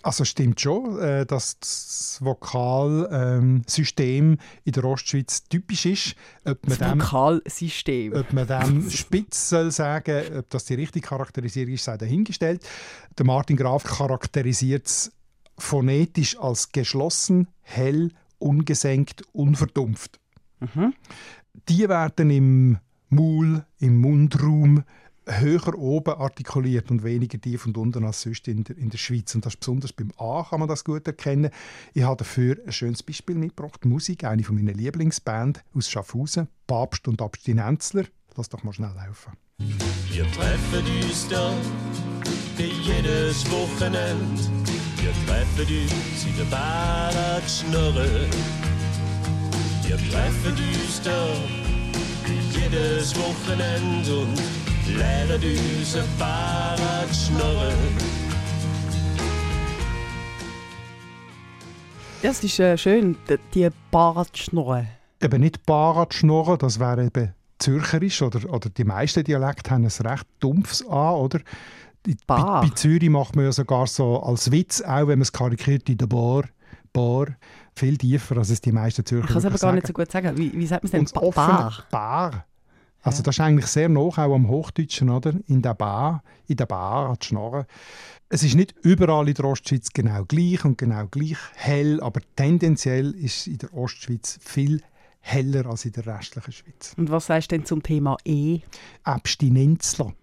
Also 0.02 0.24
stimmt 0.24 0.62
schon, 0.62 1.00
äh, 1.00 1.26
dass 1.26 1.60
das 1.60 2.20
Vokalsystem 2.22 3.68
in 4.64 4.72
der 4.72 4.86
Ostschweiz 4.86 5.44
typisch 5.44 5.86
ist. 5.86 6.16
Ob 6.46 6.62
das 6.64 6.78
dem, 6.78 7.02
Vokalsystem. 7.02 8.14
Ob 8.14 8.32
man 8.32 8.48
dem 8.48 8.90
spitz 8.96 9.50
soll 9.50 9.72
sagen, 9.72 10.38
ob 10.38 10.50
das 10.50 10.66
die 10.66 10.76
richtige 10.76 11.06
Charakterisierung 11.08 11.74
ist, 11.74 11.84
sei 11.84 11.98
dahingestellt. 11.98 12.66
Der 13.18 13.26
Martin 13.26 13.58
Graf 13.58 13.84
charakterisiert 13.84 14.88
es 14.88 15.12
phonetisch 15.58 16.40
als 16.40 16.72
geschlossen, 16.72 17.50
hell, 17.62 18.12
ungesenkt, 18.38 19.24
unverdumpft. 19.34 20.20
Mhm. 20.60 20.94
Die 21.68 21.90
werden 21.90 22.30
im 22.30 22.78
Maul, 23.10 23.66
im 23.80 24.00
Mundraum 24.00 24.84
höher 25.30 25.78
oben 25.78 26.16
artikuliert 26.16 26.92
und 26.92 27.04
weniger 27.04 27.40
tief 27.40 27.66
und 27.66 27.78
unten 27.78 28.04
als 28.04 28.22
sonst 28.22 28.48
in 28.48 28.64
der, 28.64 28.78
in 28.78 28.90
der 28.90 28.98
Schweiz. 28.98 29.36
Und 29.36 29.46
das 29.46 29.56
besonders 29.56 29.94
beim 29.94 30.12
A 30.18 30.46
kann 30.50 30.60
man 30.60 30.70
das 30.70 30.84
gut 30.84 31.06
erkennen. 31.08 31.52
Ich 31.94 32.04
habe 32.04 32.18
dafür 32.18 32.58
ein 32.66 32.72
schönes 32.72 33.04
Beispiel 33.04 33.36
mitgebracht. 33.36 33.86
Musik, 33.86 34.24
eine 34.24 34.44
von 34.44 34.56
meinen 34.56 34.76
Lieblingsbands 34.76 35.62
aus 35.74 35.90
Schaffhausen, 35.90 36.48
Papst 36.68 37.08
und 37.08 37.22
Abstinenzler. 37.22 38.06
Lass 38.36 38.50
doch 38.50 38.64
mal 38.64 38.74
schnell 38.74 38.94
laufen. 38.96 39.34
Wir 40.12 40.30
treffen 40.32 40.86
uns 41.04 41.28
da 41.28 41.54
jedes 42.58 43.50
Wochenende. 43.52 44.42
Wir 45.02 45.14
treffen 45.26 45.66
uns 45.66 46.26
in 46.26 46.38
der 46.38 46.46
Baratschnurre. 46.46 48.28
Wir 49.84 49.98
treffen 49.98 50.54
uns 50.54 51.02
da 51.04 51.28
jedes 52.54 53.16
Wochenende 53.16 54.20
und 54.20 54.69
ein 55.96 56.18
paar 56.18 56.78
schnurren. 57.14 57.74
Das 62.22 62.44
ist 62.44 62.60
äh, 62.60 62.78
schön, 62.78 63.18
die 63.54 63.70
Baratschnurren. 63.92 64.88
Eben 65.22 65.42
nicht 65.42 65.66
Baratschnurren, 65.66 66.58
das 66.58 66.80
wäre 66.80 67.06
eben 67.06 67.34
Zürcherisch 67.60 68.22
oder, 68.22 68.54
oder 68.54 68.70
die 68.70 68.86
meisten 68.86 69.24
Dialekte 69.24 69.72
haben 69.72 69.84
ein 69.84 70.08
recht 70.08 70.26
dumpfes 70.40 70.88
A, 70.88 71.12
oder? 71.12 71.40
Bei, 72.26 72.42
bei, 72.42 72.70
Zürich 72.76 73.10
macht 73.10 73.36
man 73.36 73.46
ja 73.46 73.52
sogar 73.52 73.86
so 73.88 74.22
als 74.22 74.52
Witz, 74.52 74.82
auch 74.82 75.08
wenn 75.08 75.20
man 75.20 75.22
es 75.22 75.34
karikiert, 75.34 75.90
in 75.90 75.98
der 75.98 76.08
Bar, 76.08 76.46
Bar 76.94 77.28
viel 77.76 77.98
tiefer, 77.98 78.38
als 78.38 78.50
es 78.50 78.62
die 78.62 78.72
meisten 78.72 79.06
Zürcher 79.06 79.26
Ich 79.26 79.30
kann 79.32 79.38
es 79.40 79.46
aber 79.46 79.52
gar 79.54 79.60
sagen. 79.60 79.76
nicht 79.76 79.88
so 79.88 79.94
gut 79.94 80.12
sagen. 80.12 80.38
Wie, 80.38 80.54
wie 80.54 80.68
sagt 80.68 80.84
man 80.84 80.88
es 80.88 80.92
denn? 80.92 81.22
Und 81.22 81.34
ba 81.34 81.48
Bar? 81.48 81.84
Bar. 81.92 82.46
Also 83.02 83.24
das 83.24 83.36
ist 83.36 83.40
eigentlich 83.40 83.68
sehr 83.68 83.90
nah 83.90 84.02
auch 84.02 84.18
am 84.18 84.48
Hochdeutschen, 84.48 85.10
oder? 85.10 85.34
In 85.48 85.62
der 85.62 85.74
Bar, 85.74 86.24
in 86.48 86.58
der 86.58 86.66
Bar, 86.66 87.10
an 87.10 87.18
Schnorren. 87.22 87.66
Es 88.28 88.44
ist 88.44 88.56
nicht 88.56 88.76
überall 88.84 89.28
in 89.28 89.34
der 89.34 89.46
Ostschweiz 89.46 89.90
genau 89.92 90.24
gleich 90.26 90.64
und 90.66 90.78
genau 90.78 91.08
gleich 91.08 91.38
hell, 91.56 92.00
aber 92.02 92.22
tendenziell 92.36 93.12
ist 93.12 93.48
in 93.48 93.58
der 93.58 93.74
Ostschweiz 93.74 94.38
viel 94.42 94.82
heller 95.22 95.66
als 95.66 95.86
in 95.86 95.94
der 95.94 96.06
restlichen 96.06 96.52
Schweiz. 96.52 96.94
Und 96.98 97.10
was 97.10 97.28
sagst 97.28 97.52
du 97.52 97.58
denn 97.58 97.66
zum 97.66 97.82
Thema 97.82 98.18
E? 98.26 98.60
Abstinenzler. 99.04 100.14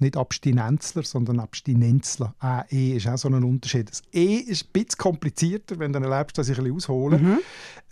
Nicht 0.00 0.16
Abstinenzler, 0.16 1.02
sondern 1.04 1.38
Abstinenzler. 1.38 2.34
Äh, 2.42 2.74
e 2.74 2.96
ist 2.96 3.06
auch 3.06 3.18
so 3.18 3.28
ein 3.28 3.44
Unterschied. 3.44 3.90
Das 3.90 4.02
E 4.12 4.36
ist 4.36 4.64
ein 4.64 4.72
bisschen 4.72 4.98
komplizierter, 4.98 5.78
wenn 5.78 5.92
du 5.92 6.00
erlebst, 6.00 6.38
dass 6.38 6.48
ich 6.48 6.58
ein 6.58 6.64
bisschen 6.64 6.76
aushole. 6.76 7.18
Mhm. 7.18 7.38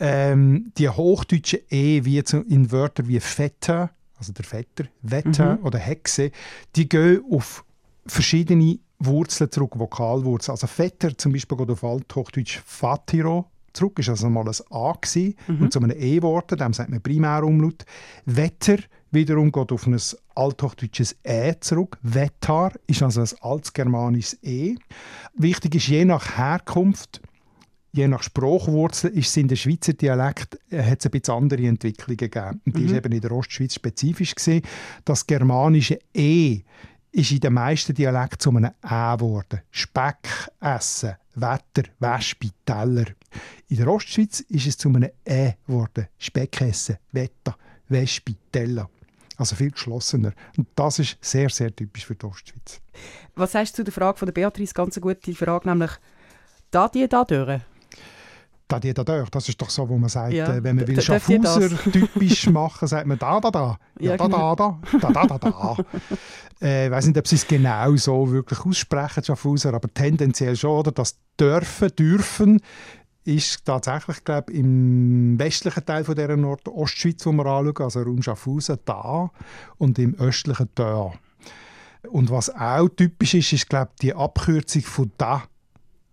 Ähm, 0.00 0.72
die 0.76 0.88
hochdeutschen 0.88 1.60
E, 1.70 2.04
wie 2.04 2.18
in 2.18 2.72
Wörtern 2.72 3.06
wie 3.06 3.20
Vetter, 3.20 3.90
also 4.20 4.32
der 4.32 4.44
Vetter, 4.44 4.84
Wetter 5.02 5.56
mhm. 5.56 5.64
oder 5.64 5.78
Hexe, 5.78 6.30
die 6.76 6.88
gehen 6.88 7.22
auf 7.30 7.64
verschiedene 8.06 8.78
Wurzeln 8.98 9.50
zurück, 9.50 9.78
Vokalwurzeln. 9.78 10.52
Also 10.52 10.66
Vetter 10.66 11.16
zum 11.16 11.32
Beispiel 11.32 11.56
geht 11.56 11.70
auf 11.70 11.82
Althochdeutsch 11.82 12.60
Fatiro 12.64 13.46
zurück, 13.72 13.98
ist 13.98 14.10
also 14.10 14.28
mal 14.28 14.46
ein 14.46 14.54
A 14.70 14.92
gewesen, 14.92 15.36
mhm. 15.48 15.62
und 15.62 15.72
zu 15.72 15.80
einem 15.80 15.96
E-Wort, 15.98 16.60
dem 16.60 16.72
sagt 16.72 16.90
man 16.90 17.00
Primärumlaut. 17.00 17.84
Wetter 18.26 18.76
wiederum 19.10 19.50
geht 19.50 19.72
auf 19.72 19.86
ein 19.86 19.98
althochdeutsches 20.34 21.16
E 21.24 21.54
zurück. 21.60 21.98
Vettar 22.02 22.72
ist 22.86 23.02
also 23.02 23.22
ein 23.22 23.28
altgermanisches 23.40 24.38
E. 24.42 24.76
Wichtig 25.34 25.76
ist, 25.76 25.88
je 25.88 26.04
nach 26.04 26.36
Herkunft 26.36 27.22
je 27.92 28.08
nach 28.08 28.22
Sprachwurzel 28.22 29.10
ist 29.10 29.28
es 29.28 29.36
in 29.36 29.48
der 29.48 29.56
Schweizer 29.56 29.92
Dialekt 29.92 30.58
äh, 30.70 30.82
hat 30.82 31.00
es 31.00 31.06
ein 31.06 31.10
bisschen 31.10 31.34
andere 31.34 31.66
Entwicklungen 31.66 32.16
gegeben. 32.16 32.60
Und 32.64 32.76
die 32.76 32.82
mhm. 32.82 32.86
ist 32.86 32.94
eben 32.94 33.12
in 33.12 33.20
der 33.20 33.32
Ostschweiz 33.32 33.74
spezifisch 33.74 34.34
gewesen. 34.34 34.62
Das 35.04 35.26
germanische 35.26 35.98
E 36.14 36.62
ist 37.12 37.32
in 37.32 37.40
den 37.40 37.54
meisten 37.54 37.94
Dialekten 37.94 38.38
zu 38.38 38.50
einem 38.50 38.70
Ä 38.82 39.16
geworden. 39.16 39.60
Speck 39.70 40.50
essen, 40.60 41.16
Wetter, 41.34 41.84
Wespe, 41.98 42.50
Teller. 42.64 43.06
In 43.68 43.76
der 43.76 43.88
Ostschweiz 43.88 44.40
ist 44.40 44.66
es 44.66 44.76
zu 44.76 44.88
einem 44.88 45.10
Ä 45.24 45.56
geworden. 45.66 46.06
Speck 46.18 46.60
essen, 46.60 46.98
Wetter, 47.12 47.56
Wespe, 47.88 48.34
Teller. 48.52 48.88
Also 49.36 49.56
viel 49.56 49.70
geschlossener. 49.70 50.32
Und 50.56 50.68
das 50.76 50.98
ist 50.98 51.16
sehr, 51.20 51.48
sehr 51.48 51.74
typisch 51.74 52.04
für 52.04 52.14
die 52.14 52.26
Ostschweiz. 52.26 52.80
Was 53.34 53.52
sagst 53.52 53.72
du 53.72 53.76
zu 53.76 53.84
der 53.84 53.92
Frage 53.92 54.18
von 54.18 54.26
der 54.26 54.34
Beatrice? 54.34 54.74
Ganz 54.74 54.96
eine 54.96 55.02
gute 55.02 55.34
Frage, 55.34 55.68
nämlich 55.68 55.92
da 56.70 56.88
die 56.88 57.08
da 57.08 57.24
durch? 57.24 57.60
Da 58.70 58.80
die 58.80 58.94
da 58.94 59.04
durch. 59.04 59.28
Das 59.30 59.48
ist 59.48 59.60
doch 59.60 59.70
so, 59.70 59.88
wo 59.88 59.98
man 59.98 60.08
sagt, 60.08 60.32
ja. 60.32 60.54
äh, 60.54 60.62
wenn 60.62 60.76
man 60.76 60.86
will 60.86 61.00
Schaffhauser 61.00 61.68
typisch 61.90 62.48
machen, 62.48 62.88
sagt 62.88 63.06
man 63.06 63.18
da 63.18 63.40
da 63.40 63.50
da, 63.50 63.78
ja, 64.00 64.12
ja 64.12 64.16
da, 64.16 64.24
genau. 64.24 64.54
da 64.54 64.80
da 65.00 65.10
da 65.10 65.26
da 65.26 65.38
da 65.38 65.50
da. 65.50 65.76
äh, 66.66 66.86
ich 66.86 66.90
weiß 66.90 67.06
nicht, 67.06 67.18
ob 67.18 67.26
sie 67.26 67.36
es 67.36 67.46
genau 67.46 67.96
so 67.96 68.30
wirklich 68.30 68.60
aussprechen, 68.60 69.24
Schaffhauser, 69.24 69.74
aber 69.74 69.92
tendenziell 69.92 70.56
schon, 70.56 70.70
oder? 70.70 70.92
Das 70.92 71.18
dürfen, 71.38 71.90
dürfen 71.96 72.60
ist 73.24 73.64
tatsächlich, 73.64 74.24
glaube 74.24 74.52
im 74.52 75.38
westlichen 75.38 75.84
Teil 75.84 76.04
von 76.04 76.14
dieser 76.14 76.36
Nordostschweiz, 76.36 77.24
wo 77.26 77.32
wir 77.32 77.46
anschauen, 77.46 77.84
also 77.84 78.02
Raum 78.02 78.22
Schaffhausen, 78.22 78.78
da 78.84 79.30
und 79.78 79.98
im 79.98 80.14
östlichen 80.14 80.68
da. 80.74 81.12
Und 82.08 82.30
was 82.30 82.54
auch 82.54 82.88
typisch 82.88 83.34
ist, 83.34 83.52
ist, 83.52 83.68
glaube 83.68 83.90
die 84.00 84.14
Abkürzung 84.14 84.82
von 84.82 85.12
da. 85.18 85.42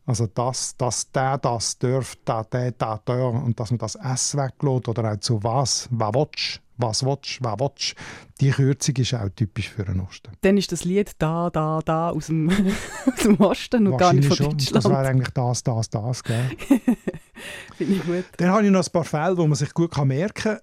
Also 0.07 0.25
das, 0.25 0.75
das, 0.77 1.11
der, 1.11 1.37
das, 1.37 1.77
dürft, 1.77 2.19
da, 2.23 2.41
der, 2.43 2.71
da, 2.71 2.97
der. 3.05 3.27
Und 3.27 3.59
dass 3.59 3.71
man 3.71 3.77
das 3.77 3.95
S 3.95 4.37
weglässt 4.37 4.87
oder 4.87 5.11
auch 5.11 5.19
zu 5.19 5.43
was, 5.43 5.89
was 5.91 6.13
willst, 6.13 6.61
was 6.77 7.05
willst, 7.05 7.43
was 7.43 7.59
willst. 7.59 7.95
Die 8.39 8.51
Kürzung 8.51 8.95
ist 8.95 9.13
auch 9.13 9.27
typisch 9.35 9.69
für 9.69 9.83
den 9.83 9.99
Osten. 9.99 10.31
Dann 10.41 10.55
ist 10.57 10.71
das 10.71 10.85
Lied 10.85 11.11
«Da, 11.19 11.49
da, 11.49 11.81
da» 11.83 12.11
aus 12.11 12.27
dem, 12.27 12.49
aus 13.05 13.21
dem 13.21 13.35
Osten 13.41 13.87
und 13.87 13.97
gar 13.97 14.13
nicht 14.13 14.29
von 14.29 14.37
schon. 14.37 14.51
Deutschland. 14.51 14.85
Das 14.85 14.89
wäre 14.89 15.07
eigentlich 15.07 15.33
das, 15.33 15.61
das, 15.63 15.89
das. 15.89 16.23
Gell? 16.23 16.51
Finde 17.75 17.93
ich 17.93 18.05
gut. 18.05 18.25
Dann 18.37 18.49
habe 18.49 18.63
ich 18.63 18.71
noch 18.71 18.85
ein 18.85 18.91
paar 18.91 19.03
Fälle, 19.03 19.37
wo 19.37 19.45
man 19.45 19.55
sich 19.55 19.73
gut 19.73 19.95
merken 20.05 20.33
kann. 20.33 20.59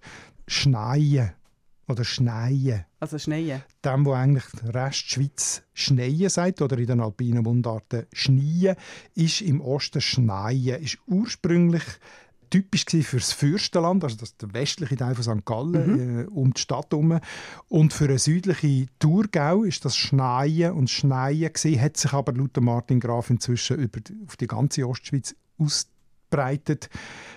Schneien 0.46 1.32
oder 1.88 2.04
Schneien. 2.04 2.84
Also 3.00 3.18
Schneien. 3.18 3.62
Dem, 3.84 4.04
wo 4.04 4.12
eigentlich 4.12 4.44
der 4.62 4.74
Rest 4.74 5.02
der 5.02 5.14
Schweiz 5.14 5.62
Schneien 5.72 6.30
sagt 6.30 6.62
oder 6.62 6.78
in 6.78 6.86
den 6.86 7.00
alpinen 7.00 7.42
Mundarten 7.42 8.06
Schneien, 8.12 8.76
ist 9.14 9.40
im 9.40 9.60
Osten 9.60 10.00
Schneien. 10.00 10.82
Ist 10.82 10.98
ursprünglich 11.06 11.84
typisch 12.54 12.84
für 13.04 13.16
das 13.16 13.32
Fürstenland, 13.32 14.04
also 14.04 14.16
das 14.16 14.36
der 14.36 14.52
westliche 14.54 14.96
Teil 14.96 15.16
von 15.16 15.24
St. 15.24 15.44
Gallen, 15.44 16.20
äh, 16.20 16.26
um 16.26 16.54
die 16.54 16.60
Stadt 16.60 16.86
herum. 16.92 17.18
Und 17.68 17.92
für 17.92 18.06
den 18.06 18.18
südlichen 18.18 18.88
Thurgau 19.00 19.64
ist 19.64 19.84
das 19.84 19.96
Schneien 19.96 20.72
und 20.72 20.88
Schneien 20.88 21.52
gewesen, 21.52 21.80
hat 21.80 21.96
sich 21.96 22.12
aber 22.12 22.32
laut 22.32 22.56
Martin 22.60 23.00
Graf 23.00 23.30
inzwischen 23.30 23.78
über 23.78 24.00
die, 24.00 24.14
auf 24.26 24.36
die 24.36 24.46
ganze 24.46 24.86
Ostschweiz 24.86 25.34
ausbreitet. 25.58 26.88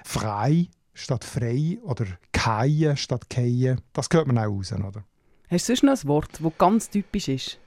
Frei 0.06 0.68
statt 0.98 1.24
frei 1.24 1.78
oder 1.84 2.06
keien 2.32 2.98
statt 2.98 3.30
keien. 3.30 3.82
Das 3.94 4.08
hört 4.12 4.28
man 4.28 4.38
auch 4.38 4.48
raus, 4.48 4.74
oder? 4.74 5.04
Hast 5.50 5.70
du 5.70 5.76
sonst 5.76 5.84
noch 5.84 6.04
ein 6.04 6.08
Wort, 6.08 6.30
das 6.42 6.52
ganz 6.58 6.90
typisch 6.90 7.28
ist? 7.30 7.58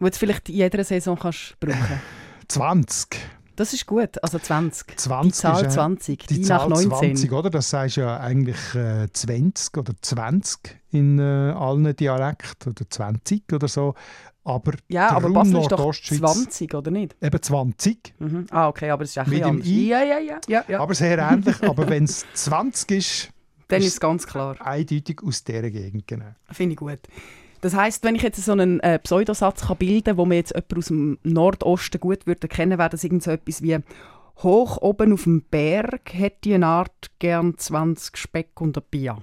Das 0.00 0.12
du 0.12 0.18
vielleicht 0.18 0.48
in 0.48 0.56
jeder 0.56 0.82
Saison 0.82 1.18
kannst 1.18 1.56
brauchen 1.60 2.00
20. 2.48 3.16
Das 3.56 3.72
ist 3.72 3.86
gut, 3.86 4.20
also 4.22 4.38
20. 4.38 4.98
20 4.98 5.30
die 5.30 5.32
Zahl 5.32 5.60
ist, 5.60 5.66
äh, 5.66 5.74
20, 5.74 6.26
die, 6.26 6.34
Die 6.34 6.40
nach 6.40 6.60
Zahl 6.60 6.68
19. 6.70 6.90
20, 6.90 7.32
oder? 7.32 7.50
Das 7.50 7.70
sagst 7.70 7.96
ja 7.96 8.18
eigentlich 8.18 8.74
äh, 8.74 9.06
20 9.12 9.76
oder 9.76 9.92
20 10.00 10.80
in 10.90 11.20
äh, 11.20 11.22
allen 11.22 11.94
Dialekten 11.94 12.72
oder 12.72 12.90
20 12.90 13.52
oder 13.52 13.68
so. 13.68 13.94
Aber 14.46 14.72
ja, 14.88 15.08
aber 15.08 15.24
Raum 15.24 15.32
Basel 15.32 15.60
ist 15.62 15.72
doch 15.72 15.78
Nordostschweiz- 15.78 16.18
20, 16.44 16.74
oder 16.74 16.90
nicht? 16.90 17.16
Eben 17.22 17.42
20. 17.42 18.14
Mhm. 18.18 18.46
Ah, 18.50 18.68
okay, 18.68 18.90
aber 18.90 19.04
es 19.04 19.10
ist 19.10 19.18
ein 19.18 19.30
Mit 19.30 19.38
dem 19.40 19.48
anders. 19.48 19.66
I. 19.66 19.88
Ja, 19.88 20.02
ja, 20.02 20.18
ja. 20.18 20.38
ja, 20.46 20.64
ja. 20.68 20.80
Aber 20.80 20.94
sehr 20.94 21.18
ähnlich. 21.18 21.56
aber 21.68 21.88
wenn 21.88 22.04
es 22.04 22.26
20 22.34 22.90
ist, 22.90 23.30
Dann 23.68 23.80
ist- 23.80 23.88
es 23.88 24.00
ganz 24.00 24.26
klar. 24.26 24.56
eindeutig 24.60 25.22
aus 25.26 25.42
dieser 25.44 25.70
Gegend. 25.70 26.06
Genau. 26.06 26.26
Finde 26.50 26.74
ich 26.74 26.78
gut. 26.78 26.98
Das 27.62 27.74
heisst, 27.74 28.04
wenn 28.04 28.14
ich 28.14 28.20
jetzt 28.20 28.44
so 28.44 28.52
einen 28.52 28.80
äh, 28.80 28.98
Pseudosatz 28.98 29.62
kann 29.68 29.78
bilden 29.78 30.04
kann, 30.04 30.16
wo 30.18 30.26
man 30.26 30.36
jetzt 30.36 30.52
jemand 30.54 30.76
aus 30.76 30.86
dem 30.88 31.18
Nordosten 31.22 31.98
gut 31.98 32.26
würde 32.26 32.46
kennen, 32.46 32.78
wäre 32.78 32.90
das 32.90 33.02
irgend 33.02 33.22
so 33.22 33.30
etwas 33.30 33.62
wie 33.62 33.78
«Hoch 34.42 34.76
oben 34.82 35.14
auf 35.14 35.22
dem 35.22 35.40
Berg 35.42 36.12
hätte 36.12 36.50
ich 36.50 36.54
eine 36.56 36.66
Art 36.66 37.10
gern 37.18 37.56
20 37.56 38.18
Speck 38.18 38.60
und 38.60 38.76
ein 38.76 38.82
Bier». 38.90 39.16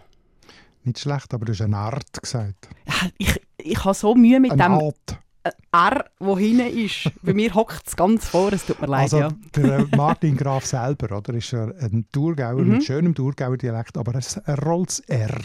Nicht 0.83 0.99
schlecht, 0.99 1.33
aber 1.33 1.45
du 1.45 1.51
hast 1.53 1.61
eine 1.61 1.77
Art 1.77 2.21
gesagt. 2.21 2.69
Ich, 3.17 3.39
ich 3.57 3.83
habe 3.85 3.93
so 3.93 4.15
Mühe 4.15 4.39
mit 4.39 4.51
Eine 4.51 4.63
dem 4.63 4.73
Art. 4.73 5.19
äh, 5.43 5.51
R, 5.71 6.05
wo 6.19 6.37
hinten 6.37 6.67
ist. 6.77 7.09
Bei 7.21 7.33
mir 7.33 7.53
hockt 7.53 7.87
es 7.87 7.95
ganz 7.95 8.27
vor, 8.27 8.51
es 8.53 8.65
tut 8.65 8.81
mir 8.81 8.87
leid. 8.87 9.01
Also 9.03 9.17
ja. 9.19 9.29
der 9.55 9.79
äh, 9.79 9.95
Martin 9.95 10.35
Graf 10.37 10.65
selber, 10.65 11.17
oder, 11.17 11.33
ist 11.35 11.53
ein 11.53 12.05
Thurgauer 12.11 12.61
Mhm. 12.61 12.69
mit 12.73 12.83
schönem 12.83 13.13
Thurgauer 13.15 13.57
Dialekt, 13.57 13.97
aber 13.97 14.15
es 14.15 14.37
er 14.37 14.59
rollt 14.59 14.89
das 14.89 14.99
R. 15.01 15.37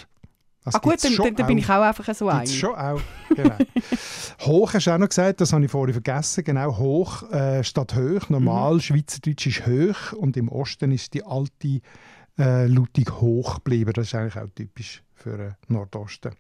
Das 0.65 0.75
ah 0.75 0.79
gut, 0.81 0.97
dann, 1.05 1.35
dann, 1.37 1.47
bin 1.47 1.59
ich 1.59 1.71
auch 1.71 1.81
einfach 1.83 2.13
so 2.13 2.29
ein. 2.29 2.45
Schon 2.49 2.75
auch. 2.75 3.01
Genau. 3.37 3.57
hoch 4.41 4.75
hast 4.75 4.87
du 4.89 4.91
auch 4.91 4.99
noch 4.99 5.09
gesagt, 5.09 5.41
das 5.41 5.53
habe 5.53 5.65
ich 5.65 5.71
vorhin 5.71 5.93
vergessen. 5.93 6.43
Genau, 6.43 6.77
hoch 6.77 7.23
äh, 7.31 7.63
statt 7.63 7.95
hoch. 7.95 8.29
Normal, 8.31 8.75
Mhm. 8.75 8.81
Schweizerdeutsch 8.81 9.47
ist 9.47 9.65
hoch 9.67 10.13
und 10.15 10.37
im 10.37 10.49
Osten 10.49 10.91
ist 10.91 11.15
die 11.15 11.25
alte 11.25 11.81
äh, 12.37 12.67
Lautung 12.67 13.21
hoch 13.21 13.55
geblieben. 13.57 13.93
Das 13.95 14.09
ist 14.09 14.15
eigentlich 14.17 14.37
auch 14.37 14.49
typisch 14.57 15.05
für 15.31 15.37
den 15.37 15.55
Nordosten. 15.69 16.33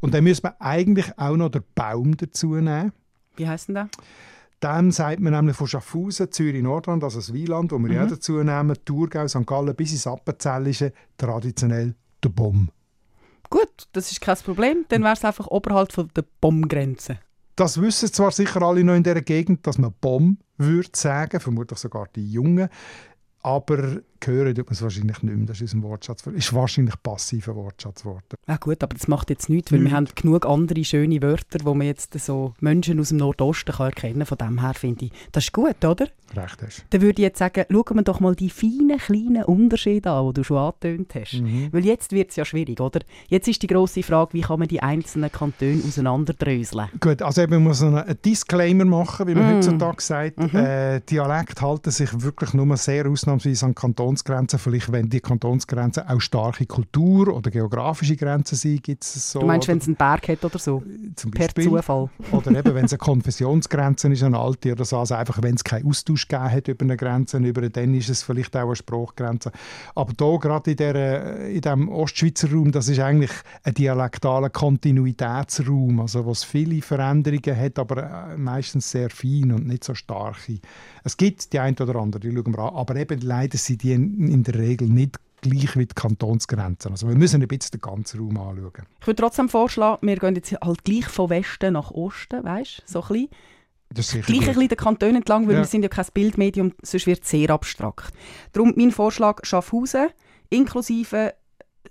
Und 0.00 0.14
dann 0.14 0.24
müssen 0.24 0.44
wir 0.44 0.60
eigentlich 0.60 1.18
auch 1.18 1.36
noch 1.36 1.50
den 1.50 1.62
Baum 1.74 2.16
dazu 2.16 2.54
nehmen. 2.54 2.92
Wie 3.36 3.46
heisst 3.46 3.68
denn 3.68 3.74
der? 3.74 3.88
Dann 4.60 4.90
sagt 4.92 5.20
man 5.20 5.32
nämlich 5.32 5.56
von 5.56 5.66
Schaffhausen, 5.66 6.30
Zürich, 6.30 6.62
Nordrhein, 6.62 7.02
also 7.02 7.18
das 7.18 7.32
Wieland, 7.32 7.72
wo 7.72 7.78
wir 7.78 7.92
ja 7.92 8.04
Mhm. 8.04 8.10
dazu 8.10 8.42
nehmen, 8.42 8.76
Thurgau, 8.84 9.26
St. 9.26 9.46
Gallen 9.46 9.74
bis 9.74 9.92
ins 9.92 10.06
Appenzellische, 10.06 10.92
traditionell 11.18 11.94
der 12.22 12.28
Baum. 12.30 12.68
Gut, 13.50 13.88
das 13.92 14.10
ist 14.12 14.20
kein 14.20 14.36
Problem. 14.36 14.84
Dann 14.88 15.02
wäre 15.02 15.12
es 15.14 15.24
einfach 15.24 15.46
oberhalb 15.48 15.92
von 15.92 16.08
der 16.16 16.24
Bombgrenze. 16.40 17.18
Das 17.56 17.80
wissen 17.80 18.10
zwar 18.12 18.30
sicher 18.30 18.62
alle 18.62 18.82
noch 18.84 18.94
in 18.94 19.02
dieser 19.02 19.20
Gegend, 19.20 19.66
dass 19.66 19.76
man 19.78 19.92
Bomb 20.00 20.38
würde 20.56 20.88
sagen, 20.94 21.38
vermutlich 21.40 21.78
sogar 21.80 22.06
die 22.14 22.30
Jungen, 22.30 22.68
aber 23.42 24.00
hören 24.26 24.54
tut 24.54 24.66
man 24.66 24.72
es 24.74 24.82
wahrscheinlich 24.82 25.22
nicht 25.22 25.36
mehr. 25.36 25.46
Das 25.46 25.60
ist 25.60 25.74
unser 25.74 25.88
Wortschatz. 25.88 26.26
Ist 26.26 26.52
wahrscheinlich 26.54 26.94
passiver 27.02 27.54
Wortschatz 27.54 28.02
geworden. 28.02 28.22
Ja 28.48 28.56
gut, 28.56 28.82
aber 28.82 28.94
das 28.94 29.08
macht 29.08 29.30
jetzt 29.30 29.48
nichts, 29.48 29.72
weil 29.72 29.80
Nichts. 29.80 29.92
wir 29.92 29.96
haben 29.96 30.08
genug 30.14 30.46
andere 30.46 30.84
schöne 30.84 31.20
Wörter, 31.22 31.58
wo 31.64 31.74
man 31.74 31.86
jetzt 31.86 32.18
so 32.20 32.54
Menschen 32.60 33.00
aus 33.00 33.08
dem 33.08 33.18
Nordosten 33.18 33.72
kann 33.72 33.86
erkennen 33.86 34.26
Von 34.26 34.38
dem 34.38 34.60
her 34.60 34.74
finde 34.74 35.06
ich, 35.06 35.12
das 35.32 35.44
ist 35.44 35.52
gut, 35.52 35.84
oder? 35.84 36.06
Recht 36.34 36.62
hast. 36.62 36.84
Dann 36.90 37.02
würde 37.02 37.20
ich 37.20 37.24
jetzt 37.26 37.38
sagen, 37.38 37.64
schauen 37.70 37.96
wir 37.96 38.02
doch 38.02 38.20
mal 38.20 38.34
die 38.34 38.48
feinen, 38.48 38.96
kleinen 38.98 39.44
Unterschiede 39.44 40.10
an, 40.10 40.28
die 40.28 40.32
du 40.34 40.44
schon 40.44 40.56
angetönt 40.56 41.14
hast. 41.14 41.34
Mhm. 41.34 41.68
Weil 41.72 41.84
jetzt 41.84 42.12
wird 42.12 42.30
es 42.30 42.36
ja 42.36 42.44
schwierig, 42.46 42.80
oder? 42.80 43.00
Jetzt 43.28 43.48
ist 43.48 43.60
die 43.62 43.66
grosse 43.66 44.02
Frage, 44.02 44.32
wie 44.32 44.40
kann 44.40 44.58
man 44.58 44.66
die 44.68 44.82
einzelnen 44.82 45.30
Kantone 45.30 45.82
auseinanderdröseln? 45.86 46.88
Gut, 47.00 47.20
also 47.22 47.42
eben, 47.42 47.52
man 47.54 47.64
muss 47.64 47.82
einen 47.82 47.98
einen 47.98 48.18
Disclaimer 48.24 48.84
machen, 48.86 49.26
wie 49.26 49.34
man 49.34 49.52
Mm. 49.52 49.56
heutzutage 49.56 50.02
sagt. 50.02 50.38
Mhm. 50.38 50.56
Äh, 50.58 51.00
Dialekt 51.00 51.60
halten 51.60 51.90
sich 51.90 52.08
wirklich 52.22 52.54
nur 52.54 52.76
sehr 52.76 53.06
ausnahmsweise 53.08 53.66
an 53.66 53.74
Kantonsgrenzen. 54.12 54.58
Vielleicht, 54.58 54.92
wenn 54.92 55.08
die 55.08 55.20
Kantonsgrenzen 55.20 56.08
auch 56.08 56.20
starke 56.20 56.66
Kultur- 56.66 57.34
oder 57.34 57.50
geografische 57.50 58.16
Grenzen 58.16 58.56
sind, 58.56 58.82
gibt 58.82 59.04
es 59.04 59.32
so. 59.32 59.40
du 59.40 59.46
meinst, 59.46 59.68
wenn 59.68 59.78
es 59.78 59.86
einen 59.86 59.96
Berg 59.96 60.28
hat 60.28 60.44
oder 60.44 60.58
so? 60.58 60.82
zum 61.16 61.30
Per 61.30 61.46
Beispiel. 61.46 61.64
Zufall. 61.64 62.10
Oder 62.32 62.58
eben, 62.58 62.74
wenn 62.74 62.84
es 62.84 62.92
eine 62.92 62.98
Konfessionsgrenze 62.98 64.08
ist, 64.08 64.22
eine 64.22 64.38
alte 64.38 64.72
oder 64.72 64.84
so. 64.84 64.98
Also 64.98 65.14
einfach, 65.14 65.42
wenn 65.42 65.54
es 65.54 65.64
keinen 65.64 65.86
Austausch 65.86 66.28
gegeben 66.28 66.50
hat 66.50 66.68
über 66.68 66.84
eine 66.84 66.96
Grenze, 66.96 67.38
über, 67.38 67.68
dann 67.68 67.94
ist 67.94 68.08
es 68.08 68.22
vielleicht 68.22 68.56
auch 68.56 68.66
eine 68.66 68.76
Spruchgrenze. 68.76 69.52
Aber 69.94 70.12
hier, 70.18 70.38
gerade 70.38 70.70
in, 70.70 70.76
der, 70.76 71.48
in 71.48 71.60
diesem 71.60 71.88
Ostschweizer 71.88 72.50
Raum, 72.50 72.72
das 72.72 72.88
ist 72.88 73.00
eigentlich 73.00 73.30
ein 73.64 73.74
dialektaler 73.74 74.50
Kontinuitätsraum, 74.50 76.00
also 76.00 76.24
wo 76.24 76.30
es 76.30 76.44
viele 76.44 76.82
Veränderungen 76.82 77.56
hat, 77.56 77.78
aber 77.78 78.32
äh, 78.32 78.36
meistens 78.36 78.90
sehr 78.90 79.10
fein 79.10 79.52
und 79.52 79.66
nicht 79.66 79.84
so 79.84 79.94
starke. 79.94 80.58
Es 81.04 81.16
gibt 81.16 81.52
die 81.52 81.58
ein 81.58 81.76
oder 81.78 81.96
andere, 81.96 82.20
die 82.20 82.34
schauen 82.34 82.54
wir 82.54 82.58
an, 82.60 82.74
aber 82.74 82.96
eben 82.96 83.20
leider 83.20 83.58
sind 83.58 83.82
die 83.82 83.92
in, 84.02 84.28
in 84.28 84.42
der 84.42 84.54
Regel 84.54 84.88
nicht 84.88 85.18
gleich 85.40 85.76
wie 85.76 85.86
die 85.86 85.94
Kantonsgrenzen. 85.94 86.92
Also 86.92 87.08
wir 87.08 87.16
müssen 87.16 87.42
ein 87.42 87.48
bisschen 87.48 87.72
den 87.72 87.80
ganzen 87.80 88.20
Raum 88.20 88.36
anschauen. 88.38 88.86
Ich 89.00 89.06
würde 89.06 89.20
trotzdem 89.22 89.48
vorschlagen, 89.48 90.06
wir 90.06 90.16
gehen 90.16 90.36
jetzt 90.36 90.52
halt 90.62 90.84
gleich 90.84 91.06
von 91.06 91.30
Westen 91.30 91.72
nach 91.72 91.90
Osten, 91.90 92.44
weißt? 92.44 92.82
So 92.86 93.02
ein 93.02 93.08
bisschen. 93.08 93.28
Das 93.94 94.14
ist 94.14 94.26
Gleich 94.26 94.40
ein 94.42 94.46
bisschen 94.46 94.68
den 94.68 94.78
Kanton 94.78 95.16
entlang, 95.16 95.46
weil 95.46 95.54
Ja. 95.54 95.60
wir 95.60 95.66
sind 95.66 95.82
ja 95.82 95.88
kein 95.88 96.06
Bildmedium, 96.14 96.72
sonst 96.82 97.06
wird 97.06 97.24
es 97.24 97.28
sehr 97.30 97.50
abstrakt. 97.50 98.14
Darum 98.52 98.72
mein 98.76 98.90
Vorschlag 98.90 99.40
Schaffhausen 99.44 100.08
inklusive 100.48 101.34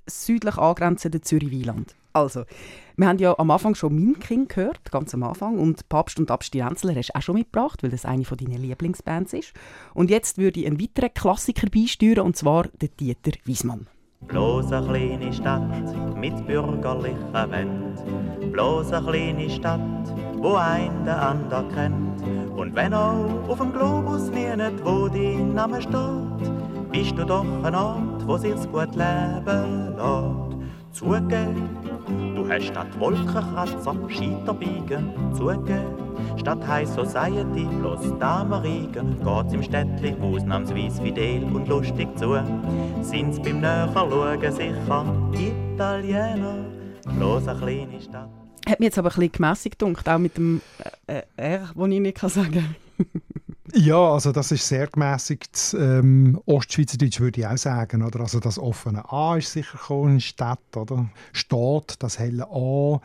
südlich 0.07 0.57
angrenzende 0.57 1.21
Zürich-Wieland. 1.21 1.93
Also, 2.13 2.43
wir 2.97 3.07
haben 3.07 3.19
ja 3.19 3.37
am 3.37 3.51
Anfang 3.51 3.75
schon 3.75 3.95
Minking 3.95 4.47
gehört, 4.47 4.91
ganz 4.91 5.13
am 5.13 5.23
Anfang, 5.23 5.57
und 5.57 5.87
Papst 5.89 6.19
und 6.19 6.29
Abstinenzler 6.29 6.95
hast 6.95 7.09
du 7.09 7.15
auch 7.15 7.21
schon 7.21 7.35
mitgebracht, 7.35 7.83
weil 7.83 7.89
das 7.89 8.05
eine 8.05 8.25
von 8.25 8.37
deinen 8.37 8.61
Lieblingsbands 8.61 9.33
ist. 9.33 9.53
Und 9.93 10.09
jetzt 10.09 10.37
würde 10.37 10.59
ich 10.59 10.67
einen 10.67 10.79
weiteren 10.79 11.13
Klassiker 11.13 11.67
beisteuern, 11.69 12.25
und 12.25 12.35
zwar 12.35 12.67
den 12.67 12.89
Dieter 12.99 13.31
Wiesmann. 13.45 13.87
Bloß 14.27 14.71
eine 14.71 14.87
kleine 14.87 15.33
Stadt 15.33 16.15
mit 16.15 16.45
bürgerlichen 16.45 17.33
Wänden. 17.33 18.51
Bloß 18.51 18.93
eine 18.93 19.07
kleine 19.07 19.49
Stadt, 19.49 20.13
wo 20.35 20.53
ein 20.55 21.05
der 21.05 21.21
ander 21.21 21.63
kennt. 21.73 22.21
Und 22.55 22.75
wenn 22.75 22.93
auch 22.93 23.47
auf 23.47 23.57
dem 23.57 23.73
Globus 23.73 24.29
nie 24.29 24.55
nicht, 24.55 24.85
wo 24.85 25.07
dein 25.07 25.53
Name 25.53 25.81
steht, 25.81 26.91
bist 26.91 27.17
du 27.17 27.25
doch 27.25 27.45
ein 27.63 27.73
Ort, 27.73 28.27
wo 28.27 28.37
sich's 28.37 28.67
gut 28.69 28.93
leben 28.95 29.95
lässt. 29.95 30.51
Hast 31.01 31.80
statt 32.59 32.87
Wolkenkratzer 32.99 33.95
Scheiterbiegen. 34.09 35.13
Zugeben, 35.33 35.85
statt 36.37 36.67
High 36.67 36.87
Society 36.87 37.65
bloß 37.79 38.17
Damenriegen. 38.19 39.17
Geht's 39.23 39.53
im 39.53 39.63
Städtli 39.63 40.15
ausnahmsweise 40.21 41.01
fidel 41.01 41.43
und 41.43 41.67
lustig 41.67 42.07
zu. 42.17 42.43
Sind's 43.01 43.41
beim 43.41 43.61
Näherschauen 43.61 44.51
sicher 44.51 45.05
Italiener. 45.33 46.65
Bloß 47.17 47.47
eine 47.47 47.59
kleine 47.59 48.01
Stadt. 48.01 48.29
Hat 48.67 48.79
mir 48.79 48.85
jetzt 48.85 48.97
aber 48.97 49.09
ein 49.09 49.15
bisschen 49.15 49.31
gemässigt 49.31 49.79
gedacht, 49.79 50.07
auch 50.09 50.17
mit 50.17 50.37
dem 50.37 50.61
äh, 51.07 51.19
äh, 51.19 51.23
R, 51.35 51.69
das 51.75 51.87
ich 51.87 51.99
nicht 51.99 52.17
kann 52.17 52.29
sagen 52.29 52.75
Ja, 53.73 54.13
also 54.13 54.31
das 54.31 54.51
ist 54.51 54.67
sehr 54.67 54.87
gemäßigt 54.87 55.75
ähm, 55.79 56.39
Ostschweizerdeutsch, 56.45 57.19
würde 57.19 57.41
ich 57.41 57.47
auch 57.47 57.57
sagen. 57.57 58.03
Oder? 58.03 58.21
Also 58.21 58.39
das 58.39 58.59
offene 58.59 59.09
A 59.11 59.37
ist 59.37 59.53
sicher 59.53 59.77
gekommen 59.77 60.19
Stadt, 60.19 60.59
oder? 60.75 61.09
Stadt, 61.31 61.95
das 61.99 62.19
helle 62.19 62.47
A, 62.51 62.99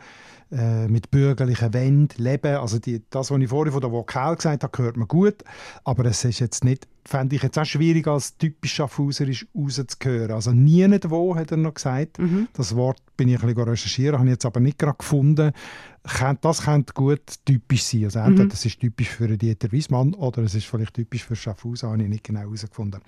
äh, 0.51 0.87
mit 0.87 1.11
bürgerlichen 1.11 1.73
Wänden, 1.73 2.23
Leben. 2.23 2.55
Also 2.55 2.79
die, 2.79 3.01
das, 3.09 3.31
was 3.31 3.39
ich 3.39 3.49
vorhin 3.49 3.71
von 3.71 3.81
der 3.81 3.91
Vokal 3.91 4.35
gesagt 4.35 4.63
habe, 4.63 4.75
gehört 4.75 4.97
mir 4.97 5.07
gut. 5.07 5.43
Aber 5.83 6.05
es 6.05 6.23
ist 6.25 6.39
jetzt 6.39 6.63
nicht, 6.63 6.87
fände 7.05 7.35
ich 7.35 7.43
jetzt 7.43 7.57
auch 7.57 7.65
schwierig, 7.65 8.07
als 8.07 8.37
typisch 8.37 8.73
Schaffhauserisch 8.73 9.47
rauszuhören. 9.55 10.31
Also 10.31 10.51
nie 10.51 10.87
nicht 10.87 11.09
wo, 11.09 11.35
hat 11.35 11.51
er 11.51 11.57
noch 11.57 11.73
gesagt. 11.73 12.19
Mhm. 12.19 12.47
Das 12.53 12.75
Wort 12.75 13.01
bin 13.15 13.29
ich 13.29 13.41
ein 13.41 13.47
bisschen 13.47 13.69
recherchieren, 13.69 14.19
habe 14.19 14.27
ich 14.27 14.33
jetzt 14.33 14.45
aber 14.45 14.59
nicht 14.59 14.79
gerade 14.79 14.97
gefunden. 14.97 15.51
Das 16.41 16.61
könnte 16.63 16.93
gut 16.93 17.21
typisch 17.45 17.83
sein. 17.83 18.05
Also 18.05 18.19
entweder 18.19 18.45
Mhm. 18.45 18.49
das 18.49 18.65
ist 18.65 18.79
typisch 18.79 19.09
für 19.09 19.37
Dieter 19.37 19.71
Wiesmann 19.71 20.13
oder 20.13 20.43
es 20.43 20.55
ist 20.55 20.65
vielleicht 20.65 20.93
typisch 20.93 21.23
für 21.25 21.35
Schaffhausen, 21.35 21.89
habe 21.89 22.01
ich 22.03 22.09
nicht 22.09 22.23
genau 22.23 22.41
herausgefunden. 22.41 23.01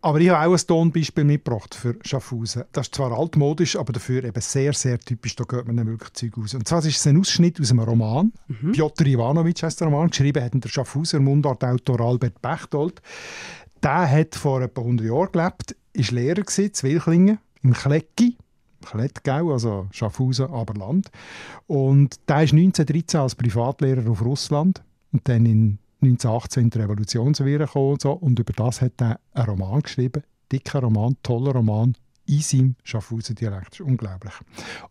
Aber 0.00 0.20
ich 0.20 0.28
habe 0.30 0.46
auch 0.48 0.52
ein 0.56 0.66
Tonbeispiel 0.66 1.24
mitgebracht 1.24 1.74
für 1.74 1.96
Schaffhausen. 2.04 2.62
Das 2.70 2.86
ist 2.86 2.94
zwar 2.94 3.10
altmodisch, 3.10 3.74
aber 3.74 3.92
dafür 3.92 4.22
eben 4.22 4.40
sehr, 4.40 4.72
sehr 4.72 4.98
typisch. 5.00 5.34
Da 5.34 5.42
geht 5.42 5.66
man 5.66 5.76
dann 5.76 5.88
wirklich 5.88 6.12
Zeug 6.12 6.38
raus. 6.38 6.54
Und 6.54 6.68
zwar 6.68 6.78
ist 6.84 6.98
es 6.98 7.06
ein 7.08 7.18
Ausschnitt 7.18 7.60
aus 7.60 7.72
einem 7.72 7.80
Roman. 7.80 8.32
Piotr 8.72 9.06
Ivanovic 9.06 9.60
heißt 9.64 9.80
der 9.80 9.88
Roman. 9.88 10.08
Geschrieben 10.10 10.42
hat 10.42 10.54
der 10.54 10.68
Schaffhauser 10.68 11.18
Mundartautor 11.18 12.00
Albert 12.00 12.40
Bechtold. 12.40 13.02
Der 13.82 14.08
hat 14.08 14.36
vor 14.36 14.62
etwa 14.62 14.82
100 14.82 15.06
Jahren 15.06 15.32
gelebt, 15.32 15.76
ist 15.92 16.12
Lehrer 16.12 16.44
in 16.58 16.70
Wilklingen, 16.82 17.38
im 17.62 17.72
Klecki. 17.72 18.36
Klettgau, 18.84 19.52
also 19.52 19.88
Schaffhausen, 19.90 20.46
Aberland. 20.46 21.10
Und 21.66 22.16
der 22.28 22.44
ist 22.44 22.52
1913 22.52 23.20
als 23.20 23.34
Privatlehrer 23.34 24.10
auf 24.10 24.24
Russland 24.24 24.82
und 25.12 25.26
dann 25.28 25.46
in 25.46 25.78
1918 26.02 26.62
in 26.64 26.70
die 26.70 26.78
Revolutionswehre 26.78 27.66
gekommen 27.66 27.92
und, 27.92 28.02
so. 28.02 28.12
und 28.12 28.38
über 28.38 28.52
das 28.52 28.80
hat 28.80 29.00
er 29.00 29.18
einen 29.32 29.46
Roman 29.46 29.80
geschrieben, 29.80 30.22
dicker 30.52 30.80
Roman, 30.80 31.16
toller 31.22 31.52
Roman, 31.52 31.94
in 32.26 32.40
seinem 32.40 32.76
Schaffhauser 32.84 33.34
Dialekt. 33.34 33.72
Das 33.72 33.80
ist 33.80 33.86
unglaublich. 33.86 34.34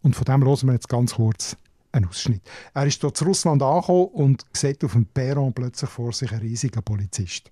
Und 0.01 0.15
von 0.15 0.25
dem 0.25 0.43
hören 0.43 0.67
wir 0.67 0.73
jetzt 0.73 0.89
ganz 0.89 1.15
kurz 1.15 1.55
einen 1.91 2.07
Ausschnitt. 2.07 2.41
Er 2.73 2.87
ist 2.87 3.01
dort 3.03 3.15
zu 3.15 3.25
Russland 3.25 3.61
angekommen 3.61 4.07
und 4.07 4.45
sieht 4.53 4.83
auf 4.83 4.93
dem 4.93 5.05
Perron 5.05 5.53
plötzlich 5.53 5.89
vor 5.89 6.11
sich 6.13 6.31
einen 6.31 6.41
riesigen 6.41 6.83
Polizist. 6.83 7.51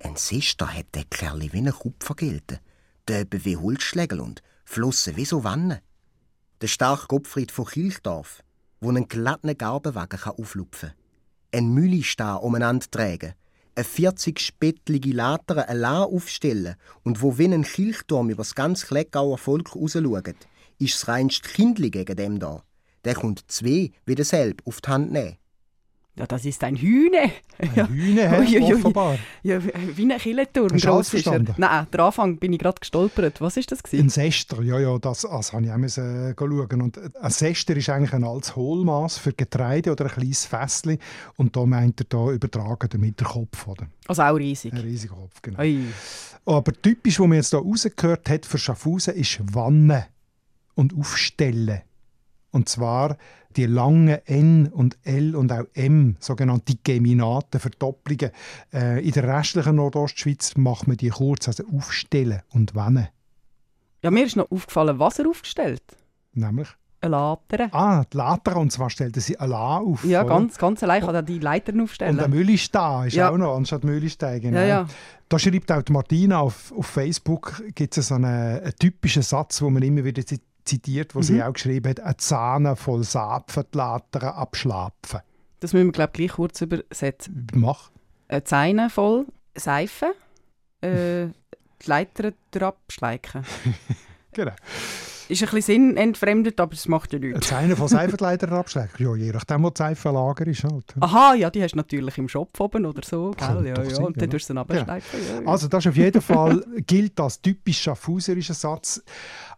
Ein 0.00 0.16
Sister 0.16 0.66
hat 0.66 0.86
der 0.94 1.04
Kerl 1.04 1.40
wie 1.52 1.58
ein 1.58 1.72
Kupfer 1.72 2.14
gelten. 2.14 2.58
Döben 3.08 3.44
wie 3.44 3.56
Holzschlägel 3.56 4.20
und 4.20 4.42
Flossen 4.64 5.16
wie 5.16 5.24
so 5.24 5.44
Wannen. 5.44 5.80
Der 6.60 6.68
starke 6.68 7.06
Gottfried 7.08 7.50
von 7.50 7.66
Kilchdorf, 7.66 8.42
wo 8.80 8.88
einen 8.88 9.08
glatten 9.08 9.56
Garbenwagen 9.56 10.20
auflupfen 10.22 10.90
kann. 10.90 10.98
Ein 11.54 11.74
Müllistar 11.74 12.42
umeinander 12.42 12.86
tragen. 12.90 13.34
Eine 13.74 13.84
40 13.84 14.38
spettlige 14.38 15.12
Later 15.12 15.68
allein 15.68 16.02
aufstellen 16.02 16.76
und 17.02 17.22
wo 17.22 17.38
wie 17.38 17.46
ein 17.46 17.62
Kirchturm 17.62 18.30
über 18.30 18.42
das 18.42 18.54
ganze 18.54 18.86
Kleckauer 18.86 19.38
Volk 19.38 19.74
rausschaut, 19.74 20.36
ist 20.78 20.94
das 20.94 21.08
reinste 21.08 21.48
Kindli 21.48 21.90
gegen 21.90 22.16
dem 22.16 22.38
da. 22.38 22.62
Der 23.04 23.14
kommt 23.14 23.50
zwei 23.50 23.90
wie 24.04 24.14
derselbe 24.14 24.62
auf 24.66 24.80
die 24.80 24.90
Hand 24.90 25.12
nehmen. 25.12 25.36
Ja, 26.14 26.26
das 26.26 26.44
ist 26.44 26.62
ein 26.62 26.76
Hühne. 26.76 27.32
Ein 27.58 27.88
Hühne 27.88 28.30
hat 28.30 28.40
Uiuiui. 28.40 28.74
offenbar. 28.74 29.18
Ja, 29.42 29.58
wie 29.64 30.12
ein 30.12 30.18
Killenturm. 30.18 30.68
Hast 30.70 30.84
du 30.84 30.92
alles 30.92 31.08
verstanden? 31.08 31.54
Nein, 31.56 31.86
der 31.90 32.00
Anfang 32.00 32.36
bin 32.36 32.52
ich 32.52 32.58
gerade 32.58 32.78
gestolpert. 32.78 33.40
Was 33.40 33.56
ist 33.56 33.72
das? 33.72 33.78
Ein 33.78 33.82
Gewesen? 33.90 34.08
Sester, 34.10 34.62
ja, 34.62 34.78
ja, 34.78 34.98
das, 34.98 35.22
das 35.22 35.52
habe 35.54 35.64
ich 35.64 35.72
auch 35.72 35.78
müssen, 35.78 36.32
äh, 36.32 36.34
schauen. 36.38 36.82
Und 36.82 37.00
ein 37.16 37.30
Sester 37.30 37.74
ist 37.74 37.88
eigentlich 37.88 38.12
ein 38.12 38.24
altes 38.24 38.54
Hohlmaß 38.54 39.16
für 39.18 39.32
Getreide 39.32 39.90
oder 39.90 40.04
ein 40.04 40.10
kleines 40.10 40.44
Fässchen. 40.44 40.98
Und 41.36 41.56
da 41.56 41.64
meint 41.64 42.00
er 42.02 42.06
da 42.10 42.30
übertragen 42.30 42.88
damit 42.90 43.18
der 43.18 43.28
Kopf. 43.28 43.66
Oder? 43.66 43.86
Also 44.06 44.22
auch 44.22 44.34
riesig. 44.34 44.70
Ein 44.74 44.80
riesiger 44.80 45.14
Kopf, 45.14 45.40
genau. 45.40 45.60
Ui. 45.60 45.80
Aber 46.44 46.72
typisch, 46.74 47.20
was 47.20 47.26
man 47.26 47.36
jetzt 47.36 47.50
hier 47.50 47.60
rausgehört 47.60 48.28
hat 48.28 48.44
für 48.44 48.58
Schaffhausen, 48.58 49.14
ist 49.14 49.40
Wannen 49.54 50.04
und 50.74 50.94
Aufstellen. 50.94 51.80
Und 52.52 52.68
zwar 52.68 53.16
die 53.56 53.66
langen 53.66 54.18
N 54.26 54.68
und 54.68 54.96
L 55.02 55.34
und 55.36 55.52
auch 55.52 55.64
M, 55.74 56.16
sogenannte 56.20 56.74
Geminaten, 56.84 57.60
Verdopplungen. 57.60 58.30
Äh, 58.72 59.04
in 59.04 59.10
der 59.12 59.24
restlichen 59.24 59.76
Nordostschweiz 59.76 60.56
macht 60.56 60.86
man 60.86 60.96
die 60.96 61.08
kurz, 61.10 61.48
also 61.48 61.64
Aufstellen 61.76 62.42
und 62.50 62.74
Wannen. 62.74 63.08
Ja, 64.02 64.10
mir 64.10 64.24
ist 64.26 64.36
noch 64.36 64.50
aufgefallen, 64.50 64.98
was 64.98 65.18
er 65.18 65.28
aufgestellt 65.28 65.82
Nämlich, 66.34 66.68
Eine 67.02 67.10
Later. 67.12 67.68
ah, 67.72 68.04
die 68.10 68.16
Later, 68.16 68.56
und 68.56 68.72
zwar 68.72 68.88
stellten 68.90 69.20
sie 69.20 69.38
allein 69.38 69.82
auf. 69.82 70.02
Ja, 70.04 70.20
oder? 70.24 70.28
ganz, 70.30 70.56
ganz 70.56 70.82
allein 70.82 71.02
kann 71.02 71.14
er 71.14 71.22
die 71.22 71.38
Leitern 71.38 71.80
aufstellen. 71.82 72.12
Und 72.12 72.18
der 72.20 72.28
Müllistag 72.28 73.08
ist 73.08 73.14
Ja. 73.16 73.30
auch 73.30 73.36
noch, 73.36 73.54
anstatt 73.54 73.84
Müllistag. 73.84 74.40
Genau. 74.40 74.58
Ja, 74.58 74.64
ja. 74.64 74.86
Da 75.28 75.38
schreibt 75.38 75.70
auch 75.72 75.82
Martina 75.90 76.40
auf, 76.40 76.72
auf 76.76 76.86
Facebook, 76.86 77.62
gibt 77.74 77.96
es 77.98 78.08
so 78.08 78.14
einen, 78.14 78.24
einen 78.60 78.72
typischen 78.78 79.22
Satz, 79.22 79.58
den 79.58 79.72
man 79.72 79.82
immer 79.82 80.04
wieder 80.04 80.24
zi- 80.24 80.40
zitiert, 80.64 81.14
wo 81.14 81.18
Mhm. 81.20 81.22
sie 81.24 81.42
auch 81.42 81.52
geschrieben 81.52 81.90
hat, 81.90 82.00
«Eine 82.00 82.16
Zahne 82.16 82.76
voll 82.76 83.02
Sapfen, 83.04 83.64
die 83.72 83.76
Later 83.78 84.34
abschlafen». 84.36 85.20
Das 85.60 85.72
müssen 85.72 85.86
wir, 85.86 85.92
glaube 85.92 86.10
ich, 86.14 86.18
gleich 86.18 86.32
kurz 86.32 86.60
übersetzen. 86.60 87.46
Mach. 87.54 87.90
Eine 88.28 88.44
Zeine 88.44 88.90
voll 88.90 89.26
Seife, 89.54 90.14
äh, 90.80 91.26
die 91.26 91.86
Leiter 91.86 92.32
drauf 92.50 92.74
schleichen. 92.88 93.44
Genau. 94.34 94.52
Ist 95.28 95.42
ein 95.42 95.48
bisschen 95.50 95.94
sinnentfremdet, 95.94 96.60
aber 96.60 96.72
es 96.72 96.88
macht 96.88 97.12
ja 97.12 97.18
nichts. 97.18 97.48
Zahne 97.48 97.76
von 97.76 97.88
Seifenleiter 97.88 98.50
abschlägt. 98.52 98.98
Ja, 99.00 99.14
je 99.14 99.32
nachdem, 99.32 99.62
wo 99.62 99.70
die 99.70 99.78
Seifenlager 99.78 100.46
ist 100.46 100.64
halt. 100.64 100.94
Aha, 101.00 101.34
ja, 101.34 101.50
die 101.50 101.62
hast 101.62 101.72
du 101.72 101.76
natürlich 101.76 102.18
im 102.18 102.28
Shop 102.28 102.58
oben 102.58 102.86
oder 102.86 103.02
so, 103.04 103.32
gell? 103.32 103.66
Ja, 103.66 103.82
ja. 103.82 103.90
sein, 103.90 104.04
Und 104.04 104.20
dann 104.20 104.30
tust 104.30 104.48
du 104.48 104.54
sie 104.54 104.58
abschleifen. 104.58 105.20
Ja, 105.28 105.40
ja. 105.40 105.46
Also 105.46 105.68
das 105.68 105.84
ist 105.84 105.90
auf 105.90 105.96
jeden 105.96 106.22
Fall 106.22 106.64
gilt 106.86 107.18
als 107.20 107.40
typisch 107.40 107.80
schaffhauserischer 107.80 108.54
Satz, 108.54 109.02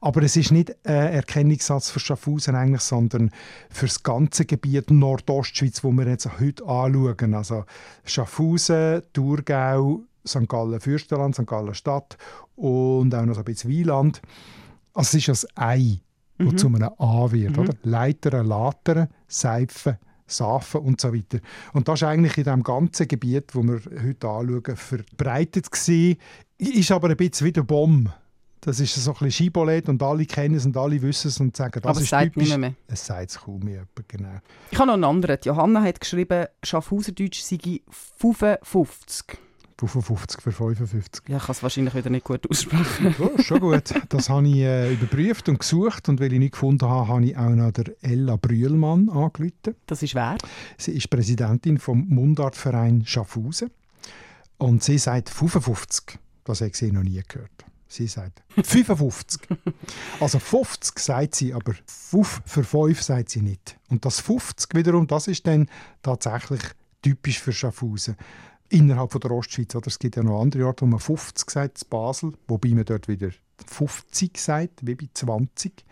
aber 0.00 0.22
es 0.22 0.36
ist 0.36 0.52
nicht 0.52 0.70
ein 0.84 1.14
Erkennungssatz 1.14 1.90
für 1.90 2.00
Schaffhausen 2.00 2.54
eigentlich, 2.54 2.82
sondern 2.82 3.30
für 3.70 3.86
das 3.86 4.02
ganze 4.02 4.44
Gebiet 4.44 4.90
Nordostschweiz, 4.90 5.82
wo 5.82 5.92
wir 5.92 6.06
jetzt 6.06 6.28
heute 6.40 6.64
anschauen. 6.66 7.34
Also 7.34 7.64
Schaffhausen, 8.04 9.02
Thurgau, 9.12 10.02
St. 10.26 10.48
Gallen 10.48 10.80
Fürstenland, 10.80 11.34
St. 11.34 11.46
Gallen 11.46 11.74
Stadt 11.74 12.16
und 12.56 13.14
auch 13.14 13.24
noch 13.24 13.34
so 13.34 13.40
ein 13.40 13.44
bisschen 13.44 13.70
Wieland. 13.70 14.20
Also 14.94 15.08
es 15.08 15.14
ist 15.14 15.28
das 15.28 15.46
Ei, 15.56 15.98
das 16.38 16.52
Mhm. 16.52 16.58
zu 16.58 16.66
einem 16.68 16.90
A 16.98 17.30
wird, 17.30 17.58
oder? 17.58 17.74
Leitern, 17.82 18.46
Latern, 18.46 19.08
Seifen, 19.28 19.98
Safen 20.26 20.80
und 20.80 21.00
so 21.00 21.12
weiter. 21.14 21.38
Und 21.74 21.86
das 21.88 22.00
ist 22.00 22.04
eigentlich 22.04 22.38
in 22.38 22.44
dem 22.44 22.62
ganzen 22.62 23.06
Gebiet, 23.06 23.54
wo 23.54 23.62
wir 23.62 23.80
heute 24.02 24.26
anschauen, 24.28 24.76
verbreitet 24.76 25.70
gewesen. 25.70 26.16
Ist 26.58 26.90
aber 26.90 27.10
ein 27.10 27.16
bisschen 27.16 27.46
wie 27.48 27.52
der 27.52 27.62
Bomb. 27.62 28.10
Das 28.62 28.80
ist 28.80 28.94
so 28.94 29.10
ein 29.10 29.14
bisschen 29.14 29.30
Skibolet 29.30 29.90
und 29.90 30.02
alle 30.02 30.24
kennen 30.24 30.54
es 30.54 30.64
und 30.64 30.74
alle 30.78 31.02
wissen 31.02 31.28
es 31.28 31.38
und 31.38 31.54
sagen, 31.54 31.80
das 31.82 31.84
Aber 31.84 31.98
es 31.98 32.04
ist 32.04 32.08
sagt 32.10 32.32
typisch. 32.32 32.56
mehr. 32.56 32.72
Es 32.86 33.04
sagt 33.04 33.30
es 33.30 33.38
kaum 33.38 33.68
jemand, 33.68 33.88
genau. 34.08 34.38
Ich 34.70 34.78
habe 34.78 34.86
noch 34.86 34.94
einen 34.94 35.04
anderen. 35.04 35.36
Die 35.44 35.48
Johanna 35.48 35.82
hat 35.82 36.00
geschrieben, 36.00 36.46
Schaffhauserdeutsch 36.62 37.42
sei 37.42 37.58
55. 37.90 39.38
55 39.86 40.40
für 40.40 40.52
55. 40.52 41.28
Ja, 41.28 41.36
ich 41.36 41.42
kann 41.44 41.52
es 41.52 41.62
wahrscheinlich 41.62 41.94
wieder 41.94 42.10
nicht 42.10 42.24
gut 42.24 42.48
aussprechen. 42.48 43.14
Ja, 43.18 43.42
schon 43.42 43.60
gut. 43.60 43.94
Das 44.08 44.28
habe 44.28 44.48
ich 44.48 44.56
äh, 44.56 44.92
überprüft 44.92 45.48
und 45.48 45.58
gesucht 45.58 46.08
und 46.08 46.20
weil 46.20 46.32
ich 46.32 46.38
nicht 46.38 46.52
gefunden 46.52 46.88
habe, 46.88 47.08
habe 47.08 47.24
ich 47.24 47.36
auch 47.36 47.50
noch 47.50 47.72
der 47.72 47.94
Ella 48.02 48.36
Brühlmann 48.36 49.08
angerufen. 49.08 49.76
Das 49.86 50.02
ist 50.02 50.14
wer? 50.14 50.36
Sie 50.78 50.92
ist 50.92 51.10
Präsidentin 51.10 51.78
vom 51.78 52.06
Mundartverein 52.08 53.04
Schaffhausen 53.06 53.70
und 54.58 54.82
sie 54.82 54.98
sagt 54.98 55.30
55. 55.30 56.18
Das 56.44 56.60
habe 56.60 56.70
ich 56.70 56.76
sie 56.76 56.92
noch 56.92 57.02
nie 57.02 57.22
gehört. 57.26 57.64
Sie 57.88 58.08
sagt 58.08 58.42
55. 58.60 59.40
also 60.20 60.38
50 60.38 60.98
sagt 60.98 61.34
sie, 61.36 61.54
aber 61.54 61.74
5 61.86 62.42
für 62.44 62.64
5 62.64 63.00
sagt 63.00 63.30
sie 63.30 63.40
nicht. 63.40 63.76
Und 63.88 64.04
das 64.04 64.20
50 64.20 64.74
wiederum, 64.74 65.06
das 65.06 65.28
ist 65.28 65.46
dann 65.46 65.68
tatsächlich 66.02 66.60
typisch 67.02 67.38
für 67.38 67.52
Schaffhausen. 67.52 68.16
Innerhalb 68.70 69.12
von 69.12 69.20
der 69.20 69.30
Ostschweiz. 69.30 69.74
Oder? 69.74 69.88
Es 69.88 69.98
gibt 69.98 70.16
ja 70.16 70.22
noch 70.22 70.40
andere 70.40 70.66
Orte, 70.66 70.82
wo 70.82 70.86
man 70.86 71.00
50 71.00 71.50
sagt, 71.50 71.82
in 71.82 71.88
Basel, 71.88 72.32
wobei 72.48 72.70
man 72.70 72.84
dort 72.84 73.08
wieder 73.08 73.30
50 73.66 74.36
sagt, 74.38 74.86
wie 74.86 74.94
bei 74.94 75.08
20. 75.12 75.84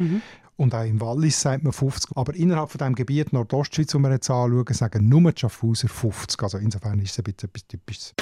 Und 0.56 0.74
auch 0.74 0.84
im 0.84 1.00
Wallis 1.00 1.40
sagt 1.40 1.64
man 1.64 1.72
50. 1.72 2.16
Aber 2.16 2.34
innerhalb 2.34 2.70
von 2.70 2.78
dem 2.78 2.94
Gebiet 2.94 3.32
Nordostschweiz, 3.32 3.92
das 3.92 4.00
wir 4.00 4.10
jetzt 4.10 4.30
anschauen, 4.30 4.74
sagen 4.74 5.08
nur 5.08 5.32
die 5.32 5.40
Schaffhauser 5.40 5.88
50. 5.88 6.42
Also 6.42 6.58
insofern 6.58 6.98
ist 7.00 7.12
es 7.12 7.18
ein 7.18 7.24
bisschen 7.24 7.48
etwas 7.48 7.66
Typisches. 7.66 8.14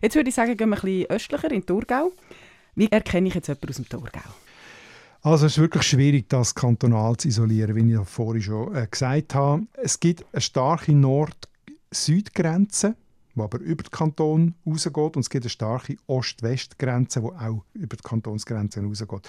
Jetzt 0.00 0.14
würde 0.14 0.28
ich 0.28 0.34
sagen, 0.34 0.56
gehen 0.56 0.68
wir 0.68 0.76
ein 0.76 0.82
bisschen 0.82 1.10
östlicher 1.10 1.50
in 1.50 1.64
Thurgau. 1.64 2.12
Wie 2.74 2.90
erkenne 2.92 3.28
ich 3.28 3.34
jetzt 3.34 3.48
jemanden 3.48 3.68
aus 3.70 3.76
dem 3.76 3.88
Thurgau? 3.88 4.20
Also 5.26 5.46
es 5.46 5.54
ist 5.54 5.58
wirklich 5.58 5.82
schwierig, 5.82 6.28
das 6.28 6.54
kantonal 6.54 7.16
zu 7.16 7.26
isolieren, 7.26 7.74
wie 7.74 7.92
ich 7.92 8.08
vorhin 8.08 8.40
schon 8.40 8.72
äh, 8.76 8.86
gesagt 8.88 9.34
habe. 9.34 9.66
Es 9.72 9.98
gibt 9.98 10.24
eine 10.32 10.40
starke 10.40 10.94
Nord-Süd-Grenze, 10.94 12.94
die 13.34 13.40
aber 13.40 13.58
über 13.58 13.82
den 13.82 13.90
Kanton 13.90 14.54
rausgeht. 14.64 15.16
Und 15.16 15.22
es 15.22 15.28
gibt 15.28 15.42
eine 15.42 15.50
starke 15.50 15.96
Ost-West-Grenze, 16.06 17.22
die 17.22 17.26
auch 17.26 17.64
über 17.74 17.96
die 17.96 18.04
Kantonsgrenze 18.04 18.80
rausgeht. 18.80 19.28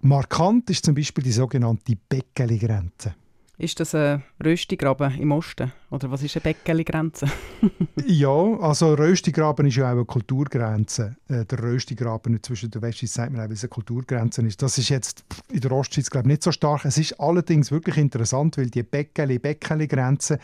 Markant 0.00 0.70
ist 0.70 0.84
zum 0.84 0.94
Beispiel 0.94 1.24
die 1.24 1.32
sogenannte 1.32 1.96
Beckeli-Grenze. 2.08 3.16
Ist 3.58 3.80
das 3.80 3.94
ein 3.94 4.22
Röstigraben 4.44 5.18
im 5.18 5.32
Osten? 5.32 5.72
Oder 5.90 6.10
was 6.10 6.22
ist 6.22 6.36
eine 6.36 6.42
Bäckeli-Grenze? 6.42 7.26
ja, 8.06 8.28
also 8.28 8.92
Röstigraben 8.92 9.66
ist 9.66 9.76
ja 9.76 9.86
auch 9.86 9.92
eine 9.92 10.04
Kulturgrenze. 10.04 11.16
Äh, 11.28 11.46
der 11.46 11.62
Röstigraben 11.62 12.42
zwischen 12.42 12.70
der 12.70 12.82
Westschweiz 12.82 13.14
sagt 13.14 13.32
man 13.32 13.40
auch, 13.40 13.44
weil 13.44 13.54
es 13.54 13.62
eine 13.62 13.70
Kulturgrenze 13.70 14.42
ist. 14.42 14.60
Das 14.60 14.76
ist 14.76 14.90
jetzt 14.90 15.24
in 15.50 15.60
der 15.60 15.72
Ostschweiz 15.72 16.10
glaube 16.10 16.26
ich, 16.26 16.32
nicht 16.32 16.42
so 16.42 16.52
stark. 16.52 16.84
Es 16.84 16.98
ist 16.98 17.18
allerdings 17.18 17.70
wirklich 17.70 17.96
interessant, 17.96 18.58
weil 18.58 18.68
die 18.68 18.82
Bäckeli-Bäckeli-Grenze 18.82 20.38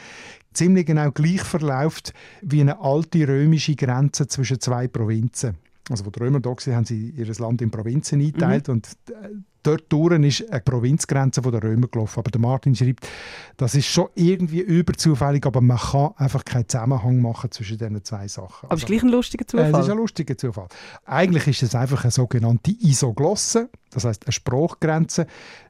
ziemlich 0.55 0.87
genau 0.87 1.11
gleich 1.11 1.43
verläuft 1.43 2.15
wie 2.41 2.63
eine 2.63 2.81
alte 2.81 3.29
römische 3.29 3.77
Grenze 3.77 4.27
zwischen 4.27 4.59
zwei 4.59 4.89
Provinzen. 4.89 5.59
Also, 5.91 6.07
wo 6.07 6.11
die 6.11 6.21
Römer 6.21 6.41
da 6.41 6.51
waren, 6.51 6.77
haben 6.77 6.85
sie 6.85 7.11
ihr 7.11 7.27
Land 7.27 7.61
in 7.61 7.71
Provinzen 7.71 8.21
eingeteilt 8.21 8.69
mhm. 8.69 8.75
und 8.75 8.87
äh, 9.11 9.31
dort 9.63 9.85
durch 9.89 10.13
ist 10.23 10.51
eine 10.51 10.61
Provinzgrenze 10.61 11.41
der 11.43 11.63
Römer 11.63 11.89
gelaufen. 11.89 12.21
Aber 12.21 12.31
der 12.31 12.41
Martin 12.41 12.75
schreibt, 12.75 13.09
das 13.57 13.75
ist 13.75 13.87
schon 13.87 14.09
irgendwie 14.15 14.61
überzufällig, 14.61 15.45
aber 15.47 15.61
man 15.61 15.79
kann 15.79 16.11
einfach 16.17 16.45
keinen 16.45 16.69
Zusammenhang 16.69 17.21
machen 17.21 17.51
zwischen 17.51 17.79
diesen 17.79 18.05
zwei 18.05 18.29
Sachen. 18.29 18.67
Aber 18.67 18.75
es 18.75 18.83
ist 18.83 18.87
gleich 18.87 19.03
ein 19.03 19.09
lustiger 19.09 19.47
Zufall. 19.47 19.67
Äh, 19.67 19.71
es 19.71 19.85
ist 19.87 19.91
ein 19.91 19.97
lustiger 19.97 20.39
Zufall. 20.39 20.69
Eigentlich 21.05 21.49
ist 21.49 21.63
es 21.63 21.75
einfach 21.75 22.05
eine 22.05 22.11
sogenannte 22.11 22.71
Isoglosse, 22.71 23.69
das 23.91 24.05
heißt 24.05 24.27
eine 24.27 24.33
Sprachgrenze 24.33 25.27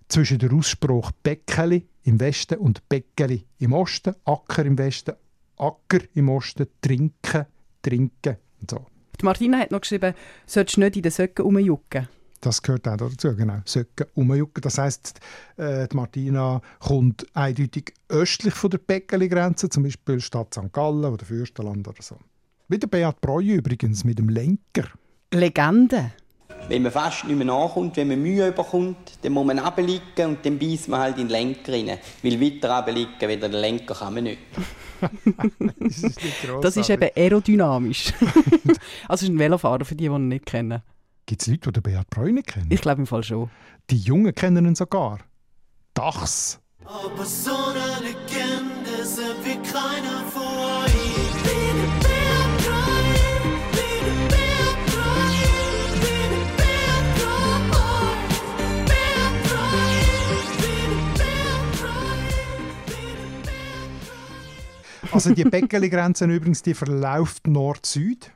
zwischen 0.09 0.38
dem 0.38 0.59
Ausspruch 0.59 1.11
Bäckeli 1.22 1.87
im 2.05 2.20
Westen 2.20 2.59
und 2.59 2.87
Bäckeli 2.88 3.46
im 3.59 3.72
Osten, 3.72 4.14
Acker 4.25 4.64
im 4.66 4.77
Westen, 4.77 5.14
Acker 5.57 6.01
im 6.14 6.29
Osten, 6.29 6.66
Trinken, 6.81 7.46
Trinken 7.83 8.37
und 8.61 8.70
so. 8.70 8.87
Die 9.20 9.25
Martina 9.25 9.59
hat 9.59 9.70
noch 9.70 9.81
geschrieben, 9.81 10.14
solltest 10.46 10.77
du 10.77 10.81
nicht 10.81 10.96
in 10.96 11.03
den 11.03 11.12
Söcken 11.12 11.44
rumjucken. 11.44 12.09
Das 12.40 12.61
gehört 12.61 12.88
auch 12.88 12.96
dazu, 12.96 13.37
genau. 13.37 13.61
Söcken 13.64 14.07
umjucken. 14.14 14.62
Das 14.62 14.77
heisst, 14.77 15.20
äh, 15.57 15.87
die 15.87 15.96
Martina 15.96 16.61
kommt 16.81 17.25
eindeutig 17.35 17.94
östlich 18.09 18.55
von 18.55 18.70
der 18.70 18.79
Bäckeli-Grenze, 18.79 19.68
zum 19.68 19.85
Beispiel 19.85 20.20
Stadt 20.20 20.53
St. 20.53 20.72
Gallen 20.72 21.05
oder 21.05 21.25
Fürstenland 21.25 21.87
oder 21.87 22.03
so. 22.03 22.16
Wie 22.68 22.79
der 22.79 22.88
Beat 22.88 23.20
Breu 23.20 23.42
übrigens 23.42 24.03
mit 24.03 24.18
dem 24.18 24.29
Lenker. 24.29 24.88
Legende. 25.33 26.12
Wenn 26.68 26.83
man 26.83 26.92
fast 26.92 27.25
nicht 27.25 27.37
mehr 27.37 27.46
nachkommt, 27.46 27.96
wenn 27.96 28.09
man 28.09 28.22
Mühe 28.22 28.48
überkommt, 28.48 29.18
dann 29.22 29.33
muss 29.33 29.44
man 29.44 29.59
runterliegen 29.59 30.27
und 30.27 30.46
dann 30.46 30.59
beißt 30.59 30.88
man 30.88 31.01
halt 31.01 31.18
in 31.18 31.29
den 31.29 31.31
Lenker 31.31 31.72
rein. 31.72 31.98
Weil 32.22 32.40
weiter 32.40 32.77
runterliegen, 32.77 33.29
wieder 33.29 33.48
den 33.48 33.61
Lenker 33.61 33.94
kann 33.94 34.14
man 34.14 34.25
nicht. 34.25 34.38
das, 35.81 36.03
ist 36.03 36.20
das 36.61 36.77
ist 36.77 36.90
eben 36.90 37.11
aerodynamisch. 37.16 38.12
also 39.09 39.27
ist 39.27 39.33
ein 39.33 39.38
Velofahrer 39.38 39.85
für 39.85 39.96
die, 39.96 40.09
die 40.09 40.14
ihn 40.14 40.29
nicht 40.29 40.46
kennen. 40.46 40.83
Gibt 41.27 41.42
es 41.42 41.48
Leute, 41.48 41.72
die 41.72 41.81
den 41.81 41.83
Beat 41.83 42.33
nicht 42.33 42.46
kennen? 42.46 42.66
Ich 42.70 42.81
glaube 42.81 43.01
im 43.01 43.07
Fall 43.07 43.25
schon. 43.25 43.51
Die 43.90 43.98
Jungen 43.98 44.35
kennen 44.35 44.64
ihn 44.64 44.75
sogar. 44.75 45.18
Dachs. 45.94 46.61
Aber 46.85 47.25
so 47.25 47.51
eine 47.51 48.07
Legende 48.07 49.05
sind 49.05 49.44
wie 49.44 49.57
keiner 49.68 50.25
vor 50.33 50.51
Also 65.12 65.35
die 65.35 65.44
Bäckeli-Grenze 65.44 66.25
übrigens, 66.31 66.62
die 66.62 66.75
verläuft 66.75 67.46
Nord-Süd. 67.46 68.33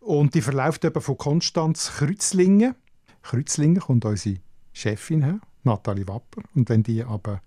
Und 0.00 0.34
die 0.34 0.40
verläuft 0.40 0.84
eben 0.84 1.00
von 1.00 1.18
Konstanz 1.18 1.92
Kreuzlingen. 1.98 2.74
Kreuzlingen 3.22 3.80
kommt 3.80 4.04
unsere 4.04 4.38
Chefin 4.72 5.22
her, 5.22 5.40
Nathalie 5.64 6.08
Wapper. 6.08 6.42
Und 6.54 6.68
wenn 6.70 6.82
die 6.82 7.04
aber 7.04 7.42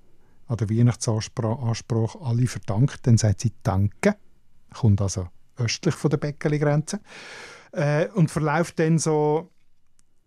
an 0.48 0.58
der 0.58 0.70
Weihnachtsanspruch 0.70 2.22
alle 2.22 2.48
verdankt, 2.48 3.08
dann 3.08 3.18
sagt 3.18 3.42
sie 3.42 3.52
Danke. 3.64 4.16
Kommt 4.74 5.02
also 5.02 5.28
östlich 5.58 5.96
von 5.96 6.12
der 6.12 6.18
Bäckeli-Grenze. 6.18 7.00
Äh, 7.72 8.10
und 8.10 8.30
verläuft 8.30 8.80
dann 8.80 9.00
so 9.00 9.50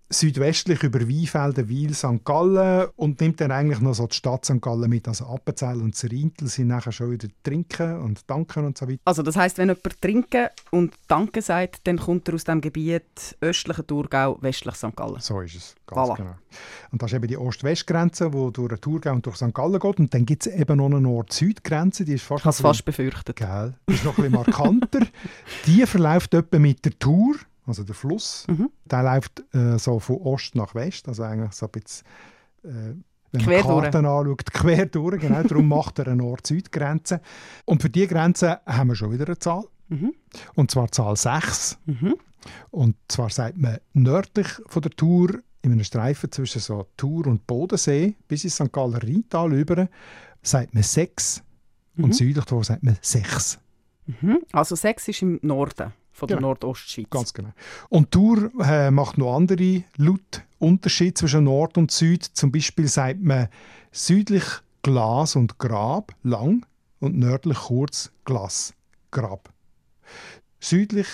südwestlich 0.08 0.82
über 0.82 1.00
Weinfelden, 1.00 1.68
Wiel, 1.68 1.94
St. 1.94 2.24
Gallen 2.24 2.88
und 2.96 3.20
nimmt 3.20 3.40
dann 3.40 3.50
eigentlich 3.50 3.80
noch 3.80 3.94
so 3.94 4.06
die 4.06 4.14
Stadt 4.14 4.44
St. 4.44 4.60
Gallen 4.60 4.88
mit. 4.88 5.08
Also 5.08 5.26
Appenzell 5.26 5.80
und 5.80 5.96
Zerintel 5.96 6.48
sind 6.48 6.68
nachher 6.68 6.92
schon 6.92 7.10
wieder 7.10 7.28
trinken 7.42 8.00
und 8.00 8.28
danken 8.28 8.66
und 8.66 8.78
so 8.78 8.88
weiter. 8.88 9.00
Also 9.04 9.22
das 9.22 9.36
heißt, 9.36 9.58
wenn 9.58 9.68
jemand 9.68 10.00
trinken 10.00 10.48
und 10.70 10.94
danken 11.08 11.42
sagt, 11.42 11.86
dann 11.86 11.98
kommt 11.98 12.28
er 12.28 12.34
aus 12.34 12.44
dem 12.44 12.60
Gebiet 12.60 13.36
östlicher 13.40 13.86
Thurgau, 13.86 14.38
westlich 14.40 14.74
St. 14.74 14.94
Gallen. 14.94 15.20
So 15.20 15.40
ist 15.40 15.56
es, 15.56 15.74
ganz 15.86 16.08
voilà. 16.08 16.16
genau. 16.16 16.34
Und 16.92 17.02
das 17.02 17.10
ist 17.10 17.16
eben 17.16 17.26
die 17.26 17.36
Ost-West-Grenze, 17.36 18.30
die 18.30 18.52
durch 18.52 18.80
Thurgau 18.80 19.12
und 19.12 19.26
durch 19.26 19.36
St. 19.36 19.52
Gallen 19.54 19.80
geht. 19.80 19.98
Und 19.98 20.14
dann 20.14 20.26
gibt 20.26 20.46
es 20.46 20.52
eben 20.52 20.76
noch 20.76 20.86
eine 20.86 21.00
Nord-Süd-Grenze, 21.00 22.04
die 22.04 22.14
ist 22.14 22.24
fast... 22.24 22.46
Ich 22.46 22.56
fast 22.56 22.84
befürchtet. 22.84 23.36
Gell, 23.36 23.74
die 23.88 23.94
ist 23.94 24.04
noch 24.04 24.16
ein 24.18 24.30
bisschen 24.30 24.32
markanter. 24.32 25.00
die 25.66 25.84
verläuft 25.86 26.34
etwa 26.34 26.58
mit 26.58 26.84
der 26.84 26.98
Tour 26.98 27.34
also 27.66 27.82
der 27.82 27.94
Fluss, 27.94 28.46
mhm. 28.48 28.70
der 28.84 29.02
läuft 29.02 29.42
äh, 29.54 29.78
so 29.78 29.98
von 29.98 30.16
Ost 30.16 30.54
nach 30.54 30.74
West, 30.74 31.08
also 31.08 31.22
eigentlich 31.22 31.52
so 31.52 31.66
ein 31.66 31.72
bisschen, 31.72 32.06
äh, 32.64 32.94
wenn 33.32 33.40
man 33.40 33.42
quer 33.42 33.62
Karten 33.62 34.06
anschaut, 34.06 34.44
quer 34.52 34.86
durch, 34.86 35.20
genau, 35.20 35.42
darum 35.42 35.68
macht 35.68 35.98
er 35.98 36.06
eine 36.06 36.16
Nord-Süd-Grenze. 36.16 37.20
Und 37.64 37.82
für 37.82 37.90
diese 37.90 38.08
Grenze 38.08 38.60
haben 38.66 38.88
wir 38.88 38.96
schon 38.96 39.12
wieder 39.12 39.26
eine 39.26 39.38
Zahl, 39.38 39.64
mhm. 39.88 40.14
und 40.54 40.70
zwar 40.70 40.90
Zahl 40.92 41.16
6. 41.16 41.78
Mhm. 41.86 42.14
Und 42.70 42.96
zwar 43.08 43.30
sagt 43.30 43.56
man 43.56 43.78
nördlich 43.94 44.48
von 44.66 44.82
der 44.82 44.90
Tour, 44.90 45.40
in 45.62 45.72
einem 45.72 45.84
Streifen 45.84 46.30
zwischen 46.30 46.60
so 46.60 46.86
Tour 46.98 47.26
und 47.26 47.46
Bodensee, 47.46 48.16
bis 48.28 48.44
ins 48.44 48.56
St. 48.56 48.70
Galler 48.70 49.02
Rheintal 49.02 49.54
über, 49.54 49.88
sagt 50.42 50.74
man 50.74 50.82
6 50.82 51.42
und 51.96 52.08
mhm. 52.08 52.12
südlich 52.12 52.44
davon 52.44 52.62
sagt 52.62 52.82
man 52.82 52.98
6. 53.00 53.58
Mhm. 54.06 54.40
Also 54.52 54.76
6 54.76 55.08
ist 55.08 55.22
im 55.22 55.38
Norden 55.42 55.92
von 56.14 56.28
der 56.28 56.36
genau. 56.36 56.48
Nordostschweiz. 56.48 57.10
Ganz 57.10 57.34
genau. 57.34 57.50
Und 57.88 58.12
Tour 58.12 58.50
äh, 58.60 58.90
macht 58.90 59.18
noch 59.18 59.34
andere 59.34 59.82
laut 59.96 60.42
Unterschiede 60.58 61.14
zwischen 61.14 61.44
Nord 61.44 61.76
und 61.76 61.90
Süd. 61.90 62.24
Zum 62.24 62.52
Beispiel 62.52 62.86
sagt 62.88 63.20
man 63.20 63.48
südlich 63.90 64.44
Glas 64.82 65.34
und 65.34 65.58
Grab 65.58 66.14
lang 66.22 66.64
und 67.00 67.18
nördlich 67.18 67.58
kurz 67.58 68.12
Glas 68.24 68.72
Grab. 69.10 69.52
Südlich 70.60 71.08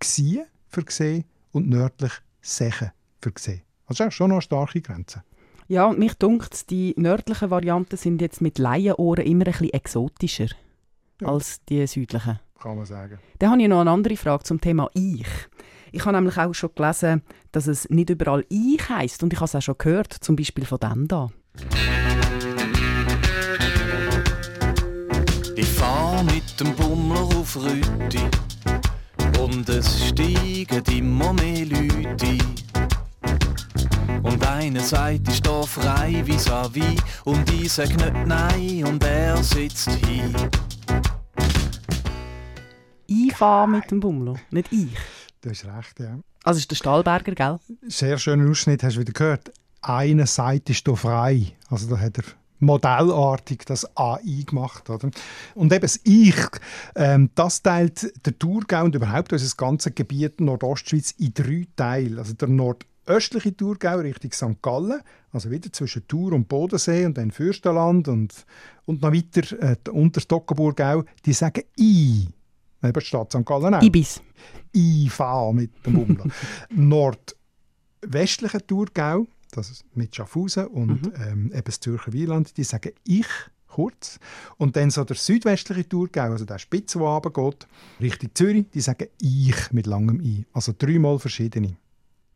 Gsie 0.00 0.42
für 0.68 0.82
gesehen 0.82 1.24
und 1.52 1.68
nördlich 1.68 2.12
Seche 2.42 2.92
für 3.20 3.32
gesehen. 3.32 3.62
Also 3.86 4.10
schon 4.10 4.30
noch 4.30 4.36
eine 4.36 4.42
starke 4.42 4.82
Grenze. 4.82 5.22
Ja, 5.68 5.86
und 5.86 5.98
mich 5.98 6.14
dunkt 6.14 6.70
die 6.70 6.94
nördlichen 6.96 7.50
Varianten 7.50 7.96
sind 7.96 8.20
jetzt 8.20 8.40
mit 8.40 8.58
Laienohren 8.58 9.24
immer 9.24 9.46
ein 9.46 9.52
bisschen 9.52 9.72
exotischer 9.72 10.48
ja. 11.20 11.28
als 11.28 11.64
die 11.64 11.86
südlichen 11.86 12.40
kann 12.60 12.76
man 12.76 12.86
sagen. 12.86 13.18
Dann 13.38 13.50
habe 13.50 13.62
ich 13.62 13.68
noch 13.68 13.80
eine 13.80 13.90
andere 13.90 14.16
Frage 14.16 14.44
zum 14.44 14.60
Thema 14.60 14.90
Ich. 14.94 15.26
Ich 15.92 16.04
habe 16.04 16.16
nämlich 16.16 16.36
auch 16.38 16.52
schon 16.52 16.70
gelesen, 16.74 17.22
dass 17.52 17.66
es 17.66 17.88
nicht 17.88 18.10
überall 18.10 18.44
Ich 18.48 18.88
heißt 18.88 19.22
und 19.22 19.32
ich 19.32 19.38
habe 19.38 19.46
es 19.46 19.54
auch 19.54 19.62
schon 19.62 19.78
gehört, 19.78 20.12
zum 20.12 20.36
Beispiel 20.36 20.64
von 20.64 20.78
dem 20.78 21.08
da. 21.08 21.28
Ich 25.56 25.68
fahre 25.68 26.24
mit 26.24 26.60
dem 26.60 26.74
Bummler 26.74 27.22
auf 27.22 27.56
Rüti 27.56 28.28
und 29.40 29.68
es 29.68 30.08
steigen 30.08 30.82
immer 30.90 31.32
mehr 31.32 31.66
Leute 31.66 32.26
ein. 32.26 32.56
Und 34.22 34.46
einer 34.46 34.80
sagt, 34.80 35.28
ich 35.28 35.36
stehe 35.36 35.62
frei 35.62 36.22
vis-à-vis 36.26 36.82
-vis, 36.82 37.00
und 37.24 37.50
ich 37.52 37.72
sag 37.72 37.88
nicht 37.88 38.26
nein 38.26 38.84
und 38.84 39.02
er 39.04 39.42
sitzt 39.42 39.88
hin 39.90 40.34
einfahren 43.36 43.70
mit 43.70 43.90
dem 43.90 44.00
Bummler, 44.00 44.36
nicht 44.50 44.72
ich. 44.72 44.96
Du 45.42 45.50
hast 45.50 45.64
recht, 45.64 46.00
ja. 46.00 46.18
Also 46.42 46.58
ist 46.58 46.70
der 46.70 46.76
Stahlberger, 46.76 47.34
gell? 47.34 47.58
Sehr 47.86 48.18
schöner 48.18 48.50
Ausschnitt, 48.50 48.82
hast 48.82 48.96
du 48.96 49.00
wieder 49.00 49.12
gehört. 49.12 49.52
Eine 49.82 50.26
Seite 50.26 50.72
ist 50.72 50.86
hier 50.86 50.96
frei. 50.96 51.52
Also 51.68 51.88
da 51.88 52.00
hat 52.00 52.18
er 52.18 52.24
modellartig 52.60 53.64
das 53.66 53.86
AI 53.96 54.44
gemacht. 54.46 54.88
Oder? 54.88 55.10
Und 55.54 55.72
eben 55.72 55.82
das 55.82 56.00
Ich, 56.04 56.36
ähm, 56.94 57.30
das 57.34 57.62
teilt 57.62 58.10
der 58.24 58.38
Thurgau 58.38 58.84
und 58.84 58.94
überhaupt 58.94 59.32
unser 59.32 59.56
ganzes 59.56 59.94
Gebiet 59.94 60.40
Nordostschweiz 60.40 61.12
in 61.18 61.34
drei 61.34 61.66
Teile. 61.76 62.20
Also 62.20 62.32
der 62.32 62.48
nordöstliche 62.48 63.54
Thurgau 63.54 63.98
Richtung 63.98 64.32
St. 64.32 64.62
Gallen, 64.62 65.02
also 65.32 65.50
wieder 65.50 65.70
zwischen 65.72 66.08
Thur 66.08 66.32
und 66.32 66.48
Bodensee 66.48 67.04
und 67.04 67.18
dann 67.18 67.30
Fürstenland 67.30 68.08
und, 68.08 68.46
und 68.86 69.02
noch 69.02 69.12
weiter 69.12 69.62
äh, 69.62 69.90
unter 69.90 70.20
Stockenburgau, 70.20 71.04
die 71.26 71.34
sagen 71.34 71.64
I 71.78 72.28
eben 72.82 73.00
Stadt 73.00 73.32
St. 73.32 73.44
Gallen 73.44 73.74
auch. 73.74 73.82
Ibis. 73.82 74.20
IV 74.74 75.20
mit 75.52 75.70
dem 75.86 75.94
Bummler. 75.94 76.26
Nordwestliche 76.70 78.66
Thurgau, 78.66 79.26
das 79.52 79.70
ist 79.70 79.84
mit 79.94 80.14
Schaffhausen 80.14 80.66
und 80.66 81.06
mhm. 81.06 81.12
ähm, 81.26 81.52
eben 81.52 81.64
das 81.64 81.80
Zürcher 81.80 82.12
Wieland, 82.12 82.56
die 82.56 82.64
sagen 82.64 82.92
«ich» 83.04 83.26
kurz. 83.68 84.18
Und 84.56 84.76
dann 84.76 84.90
so 84.90 85.04
der 85.04 85.16
südwestliche 85.16 85.88
Thurgau, 85.88 86.32
also 86.32 86.44
der 86.44 86.58
Spitze, 86.58 86.98
der 86.98 87.08
runtergeht, 87.08 87.66
Richtung 88.00 88.30
Zürich, 88.34 88.66
die 88.72 88.80
sagen 88.80 89.08
«ich» 89.20 89.72
mit 89.72 89.86
langem 89.86 90.20
«i». 90.20 90.44
Also 90.52 90.72
dreimal 90.76 91.18
verschiedene. 91.18 91.76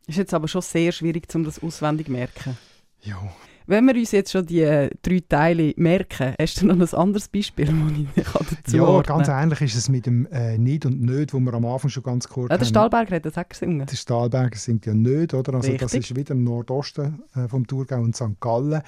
Ist 0.07 0.17
jetzt 0.17 0.33
aber 0.33 0.47
schon 0.47 0.61
sehr 0.61 0.91
schwierig, 0.91 1.33
um 1.35 1.43
das 1.43 1.61
auswendig 1.61 2.07
zu 2.07 2.11
merken. 2.11 2.57
Ja. 3.01 3.33
Wenn 3.67 3.85
wir 3.85 3.95
uns 3.95 4.11
jetzt 4.11 4.31
schon 4.31 4.45
die 4.45 4.61
äh, 4.61 4.89
drei 5.01 5.21
Teile 5.27 5.73
merken, 5.77 6.33
hast 6.39 6.61
du 6.61 6.67
noch 6.67 6.75
ein 6.75 6.99
anderes 6.99 7.27
Beispiel, 7.27 7.65
das 8.15 8.25
ich 8.25 8.57
dazu 8.63 8.77
Ja, 8.77 8.83
ordnen 8.83 9.17
ganz 9.17 9.27
ähnlich 9.27 9.61
ist 9.61 9.75
es 9.75 9.89
mit 9.89 10.05
dem 10.05 10.25
äh, 10.31 10.57
Nicht 10.57 10.85
und 10.85 11.01
Nicht, 11.01 11.33
wo 11.33 11.39
wir 11.39 11.53
am 11.53 11.65
Anfang 11.65 11.89
schon 11.89 12.03
ganz 12.03 12.27
kurz 12.27 12.49
Ja, 12.49 12.57
der 12.57 12.65
Stahlberger 12.65 13.15
hat 13.15 13.25
das 13.25 13.37
auch 13.37 13.47
gesungen. 13.47 13.85
Der 13.85 13.95
Stahlberger 13.95 14.57
singt 14.57 14.85
ja 14.85 14.93
nicht, 14.93 15.33
oder? 15.33 15.53
Also 15.53 15.71
das 15.73 15.93
Richtig. 15.93 16.11
ist 16.11 16.17
wieder 16.17 16.31
im 16.31 16.43
Nordosten 16.43 17.21
äh, 17.35 17.47
vom 17.47 17.67
Thurgau 17.67 18.01
und 18.01 18.15
St. 18.15 18.39
Gallen. 18.39 18.81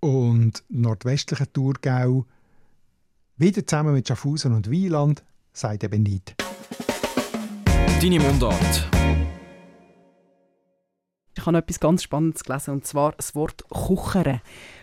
Und 0.00 0.64
nordwestliche 0.68 1.52
Thurgau, 1.52 2.24
wieder 3.36 3.66
zusammen 3.66 3.92
mit 3.94 4.08
Schaffhausen 4.08 4.54
und 4.54 4.70
Wieland, 4.70 5.22
sagt 5.52 5.84
eben 5.84 6.02
nicht. 6.02 6.34
Deine 8.00 8.18
Mundart. 8.18 8.88
Ich 11.36 11.46
habe 11.46 11.58
etwas 11.58 11.80
ganz 11.80 12.02
Spannendes 12.02 12.44
gelesen, 12.44 12.72
und 12.72 12.86
zwar 12.86 13.12
das 13.12 13.34
Wort 13.34 13.64
«kuchere». 13.68 14.40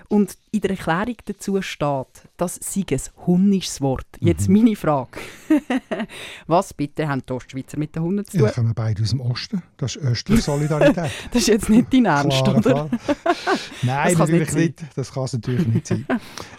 Und 0.10 0.38
in 0.52 0.62
der 0.62 0.72
Erklärung 0.72 1.18
dazu 1.26 1.62
steht, 1.62 2.08
das 2.38 2.56
sei 2.56 2.86
ein 2.90 3.02
hunnisches 3.26 3.82
Wort. 3.82 4.08
Jetzt 4.22 4.48
meine 4.48 4.76
Frage. 4.78 5.20
Was 6.48 6.74
bitte 6.74 7.10
haben 7.10 7.24
die 7.28 7.34
Ostschweizer 7.34 7.78
mit 7.78 7.94
den 7.94 8.04
Hunden 8.04 8.26
zu 8.26 8.38
tun? 8.38 8.46
Ja, 8.46 8.54
kommen 8.54 8.74
beide 8.74 9.04
aus 9.04 9.10
dem 9.10 9.20
Osten. 9.20 9.64
Das 9.76 9.98
ist 9.98 10.04
östliche 10.04 10.42
Solidarität. 10.42 11.12
Das 11.32 11.42
ist 11.42 11.48
jetzt 11.50 11.70
nicht 11.70 11.94
dein 11.94 12.06
Ernst, 12.06 12.42
Klar, 12.42 12.56
oder? 12.58 12.72
klar. 12.72 12.90
Nein, 13.82 14.16
kann's 14.16 14.20
natürlich 14.32 14.54
nicht 14.54 14.82
nicht, 14.82 14.98
Das 14.98 15.12
kann 15.12 15.24
es 15.26 15.34
natürlich 15.34 15.68
nicht 15.68 15.88
sein. 15.88 16.06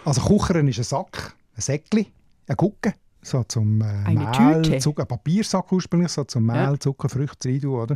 Also 0.05 0.21
Kuchern 0.21 0.67
ist 0.67 0.77
ein 0.77 0.83
Sack, 0.83 1.35
ein 1.55 1.61
Säckli, 1.61 2.05
ein 2.47 2.55
Gucke, 2.55 2.93
so 3.21 3.43
zum 3.43 3.81
äh, 3.81 4.13
Mehl, 4.13 4.61
Tüte. 4.61 4.79
Zucker, 4.79 5.05
Papiersack 5.05 5.71
ursprünglich, 5.71 6.11
so 6.11 6.23
zum 6.23 6.45
Mehl, 6.45 6.55
Ja. 6.55 6.79
Zucker, 6.79 7.09
Früchte 7.09 7.49
rein 7.49 7.65
oder? 7.65 7.95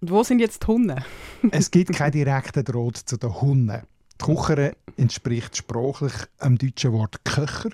Und 0.00 0.10
wo 0.10 0.22
sind 0.22 0.38
jetzt 0.40 0.62
die 0.62 0.66
Hunde? 0.66 0.96
Es 1.50 1.70
gibt 1.70 1.92
keinen 1.92 2.12
direkten 2.12 2.64
Draht 2.64 2.96
zu 2.96 3.16
den 3.16 3.40
Hunden. 3.40 3.82
Die 4.20 4.24
Kuchere 4.24 4.76
entspricht 4.96 5.56
sprachlich 5.56 6.12
dem 6.42 6.56
deutschen 6.58 6.92
Wort 6.92 7.24
Köcher. 7.24 7.70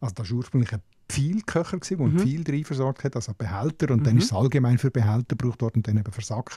Also 0.00 0.14
das 0.14 0.30
war 0.30 0.36
ursprünglich 0.38 0.72
ein 0.72 0.82
Pfeilköcher, 1.10 1.78
der 1.78 1.98
Mhm. 1.98 2.04
einen 2.04 2.18
Pfeil 2.18 2.44
drin 2.44 2.64
versorgt 2.64 3.04
hat, 3.04 3.16
also 3.16 3.32
Behälter. 3.36 3.90
Und 3.92 4.06
dann 4.06 4.18
ist 4.18 4.26
es 4.26 4.32
allgemein 4.32 4.78
für 4.78 4.90
Behälter 4.90 5.36
gebraucht 5.36 5.62
worden 5.62 5.76
und 5.78 5.88
dann 5.88 5.98
eben 5.98 6.12
für 6.12 6.22
Sack. 6.22 6.56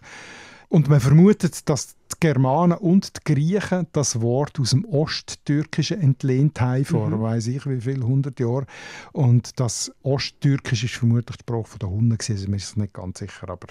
Und 0.69 0.89
man 0.89 0.99
vermutet, 0.99 1.69
dass 1.69 1.95
die 2.11 2.15
Germanen 2.19 2.77
und 2.79 3.11
die 3.17 3.33
Griechen 3.33 3.85
das 3.91 4.21
Wort 4.21 4.59
aus 4.59 4.71
dem 4.71 4.85
Osttürkischen 4.85 6.01
entlehnt 6.01 6.59
haben, 6.61 6.85
vor 6.85 7.09
Mhm. 7.09 7.21
weiß 7.21 7.47
ich 7.47 7.65
wie 7.67 7.79
viel, 7.81 8.01
hundert 8.03 8.39
Jahren. 8.39 8.65
Und 9.11 9.59
das 9.59 9.91
Osttürkisch 10.01 10.83
ist 10.83 10.95
vermutlich 10.95 11.37
die 11.37 11.41
Sprache 11.43 11.77
der 11.79 11.89
Hunde 11.89 12.17
gewesen. 12.17 12.33
Also 12.33 12.45
man 12.47 12.55
ist 12.57 12.77
nicht 12.77 12.93
ganz 12.93 13.19
sicher, 13.19 13.49
aber 13.49 13.67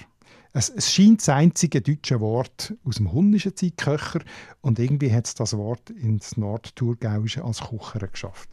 es, 0.53 0.69
es 0.69 0.93
scheint 0.93 1.21
das 1.23 1.31
einzige 1.31 1.81
deutsche 1.81 2.21
Wort 2.21 2.75
aus 2.85 2.97
dem 2.97 3.11
Hundischen 3.11 3.57
zu 3.57 3.67
sein, 3.67 3.77
Köcher. 3.77 4.21
Und 4.61 4.79
irgendwie 4.79 5.13
hat 5.13 5.27
es 5.27 5.35
das 5.35 5.57
Wort 5.57 5.91
ins 5.91 6.37
Nordthurgauische 6.37 7.43
als 7.43 7.61
Kucher 7.61 8.07
geschafft. 8.07 8.49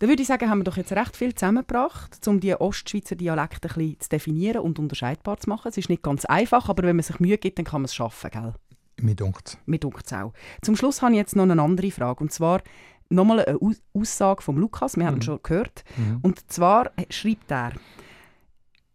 Dann 0.00 0.08
würde 0.08 0.22
ich 0.22 0.28
sagen, 0.28 0.48
haben 0.48 0.60
wir 0.60 0.64
doch 0.64 0.78
jetzt 0.78 0.92
recht 0.92 1.14
viel 1.14 1.34
zusammengebracht, 1.34 2.26
um 2.26 2.40
die 2.40 2.54
Ostschweizer 2.54 3.16
Dialekte 3.16 3.68
ein 3.68 3.74
bisschen 3.74 4.00
zu 4.00 4.08
definieren 4.08 4.62
und 4.62 4.78
unterscheidbar 4.78 5.36
zu 5.36 5.50
machen. 5.50 5.68
Es 5.68 5.76
ist 5.76 5.90
nicht 5.90 6.02
ganz 6.02 6.24
einfach, 6.24 6.70
aber 6.70 6.84
wenn 6.84 6.96
man 6.96 7.02
sich 7.02 7.20
Mühe 7.20 7.36
gibt, 7.36 7.58
dann 7.58 7.66
kann 7.66 7.82
man 7.82 7.84
es 7.84 7.94
schaffen, 7.94 8.30
gell? 8.30 8.54
Mir 8.98 9.14
dunkt 9.14 9.58
Mir 9.66 9.78
es 10.02 10.12
auch. 10.14 10.32
Zum 10.62 10.74
Schluss 10.74 11.02
habe 11.02 11.12
ich 11.12 11.18
jetzt 11.18 11.36
noch 11.36 11.42
eine 11.42 11.60
andere 11.60 11.90
Frage. 11.90 12.24
Und 12.24 12.32
zwar 12.32 12.62
nochmal 13.10 13.44
eine 13.44 13.60
Aus 13.60 13.82
Aussage 13.92 14.42
von 14.42 14.56
Lukas. 14.56 14.96
Wir 14.96 15.06
haben 15.06 15.16
ihn 15.16 15.22
schon 15.22 15.40
gehört. 15.42 15.84
Und 16.22 16.50
zwar 16.50 16.92
schreibt 17.10 17.50
er, 17.50 17.72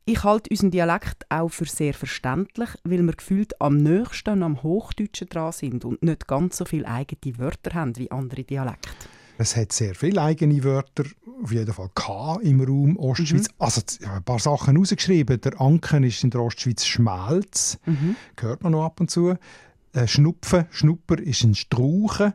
ich 0.06 0.24
halte 0.24 0.50
unseren 0.50 0.72
Dialekt 0.72 1.26
auch 1.30 1.50
für 1.50 1.66
sehr 1.66 1.94
verständlich, 1.94 2.70
weil 2.84 3.04
wir 3.04 3.14
gefühlt 3.14 3.62
am 3.62 3.78
nächsten 3.78 4.42
am 4.42 4.64
Hochdeutschen 4.64 5.30
dran 5.30 5.52
sind 5.52 5.86
und 5.86 6.02
nicht 6.02 6.28
ganz 6.28 6.58
so 6.58 6.66
viele 6.66 6.88
eigene 6.88 7.38
Wörter 7.38 7.76
haben 7.76 7.96
wie 7.98 8.10
andere 8.10 8.44
Dialekte. 8.44 8.90
Es 9.38 9.56
hat 9.56 9.72
sehr 9.74 9.96
viele 9.96 10.22
eigene 10.22 10.64
Wörter, 10.64 11.04
auf 11.44 11.52
jeden 11.52 11.74
Fall 11.74 11.90
K 11.94 12.40
im 12.42 12.62
Raum 12.62 12.98
Ostschweiz. 12.98 13.48
Also 13.60 13.82
z- 13.82 14.00
ich 14.02 14.08
habe 14.08 14.18
ein 14.18 14.24
paar 14.24 14.40
Sachen 14.40 14.78
rausgeschrieben. 14.78 15.42
Der 15.42 15.60
Anken 15.60 16.04
ist 16.04 16.24
in 16.24 16.30
der 16.30 16.42
Ostschweiz 16.42 16.86
Schmelz, 16.86 17.78
hört 18.40 18.64
man 18.64 18.72
noch 18.72 18.86
ab 18.86 19.00
und 19.02 19.12
zu. 19.12 19.36
Äh, 19.94 20.08
Schnupfen, 20.08 20.66
Schnupper 20.72 21.20
ist 21.20 21.44
ein 21.44 21.56
Strauchen. 21.56 22.34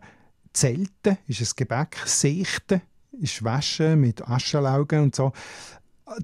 Zelten 0.52 1.16
ist 1.26 1.40
ein 1.40 1.48
Gebäck. 1.56 1.96
Seichten 2.04 2.82
ist 3.20 3.42
Waschen 3.44 4.00
mit 4.00 4.26
Aschenlaugen 4.28 5.04
und 5.04 5.14
so. 5.14 5.32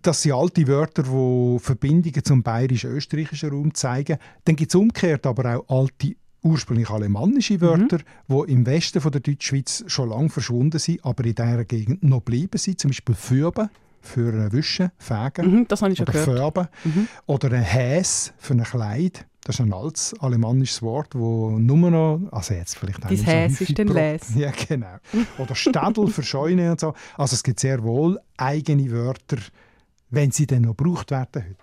Das 0.02 0.22
sind 0.22 0.32
alte 0.32 0.66
Wörter, 0.66 1.04
die 1.04 1.58
Verbindungen 1.60 2.24
zum 2.24 2.42
bayerisch-österreichischen 2.42 3.50
Raum 3.50 3.72
zeigen. 3.72 4.18
Dann 4.44 4.56
gibt 4.56 4.72
es 4.72 4.74
umgekehrt 4.74 5.26
aber 5.26 5.58
auch 5.68 5.82
alte 5.82 6.16
ursprünglich 6.46 6.88
alemannische 6.90 7.60
Wörter, 7.60 7.98
die 8.28 8.52
im 8.52 8.64
Westen 8.66 9.00
von 9.00 9.12
der 9.12 9.20
Deutschschweiz 9.20 9.84
schon 9.86 10.08
lange 10.10 10.28
verschwunden 10.30 10.78
sind, 10.78 11.04
aber 11.04 11.24
in 11.24 11.34
dieser 11.34 11.64
Gegend 11.64 12.02
noch 12.02 12.18
geblieben 12.24 12.56
sind. 12.58 12.80
Zum 12.80 12.90
Beispiel 12.90 13.14
Fürben 13.14 13.68
für 14.00 14.32
äh, 14.32 14.52
Wischen, 14.52 14.90
Fegen 14.98 15.50
Mhm, 15.50 15.68
das 15.68 15.82
habe 15.82 15.92
ich 15.92 15.98
schon 15.98 16.04
oder 16.08 16.12
gehört. 16.12 16.38
Färben. 16.38 17.08
Oder 17.26 17.52
ein 17.52 17.62
Häs 17.62 18.32
für 18.38 18.54
ein 18.54 18.62
Kleid. 18.62 19.26
Das 19.44 19.56
ist 19.56 19.60
ein 19.60 19.72
altes 19.72 20.12
alemannisches 20.20 20.82
Wort, 20.82 21.14
das 21.14 21.20
nur 21.20 21.90
noch, 21.90 22.20
also 22.32 22.54
jetzt 22.54 22.76
vielleicht 22.78 23.08
nicht 23.08 23.20
so 23.24 23.30
Häs 23.30 23.60
ist 23.60 23.74
pro- 23.76 23.92
Läs. 23.94 24.22
Ja, 24.34 24.50
genau. 24.68 24.96
Oder 25.38 25.54
Städel 25.54 26.08
für 26.08 26.22
Scheune 26.24 26.72
und 26.72 26.80
so. 26.80 26.94
Also 27.16 27.34
es 27.34 27.42
gibt 27.44 27.60
sehr 27.60 27.82
wohl 27.84 28.18
eigene 28.36 28.90
Wörter, 28.90 29.36
wenn 30.10 30.30
sie 30.32 30.46
dann 30.48 30.62
noch 30.62 30.76
gebraucht 30.76 31.10
werden 31.12 31.44
heute. 31.48 31.56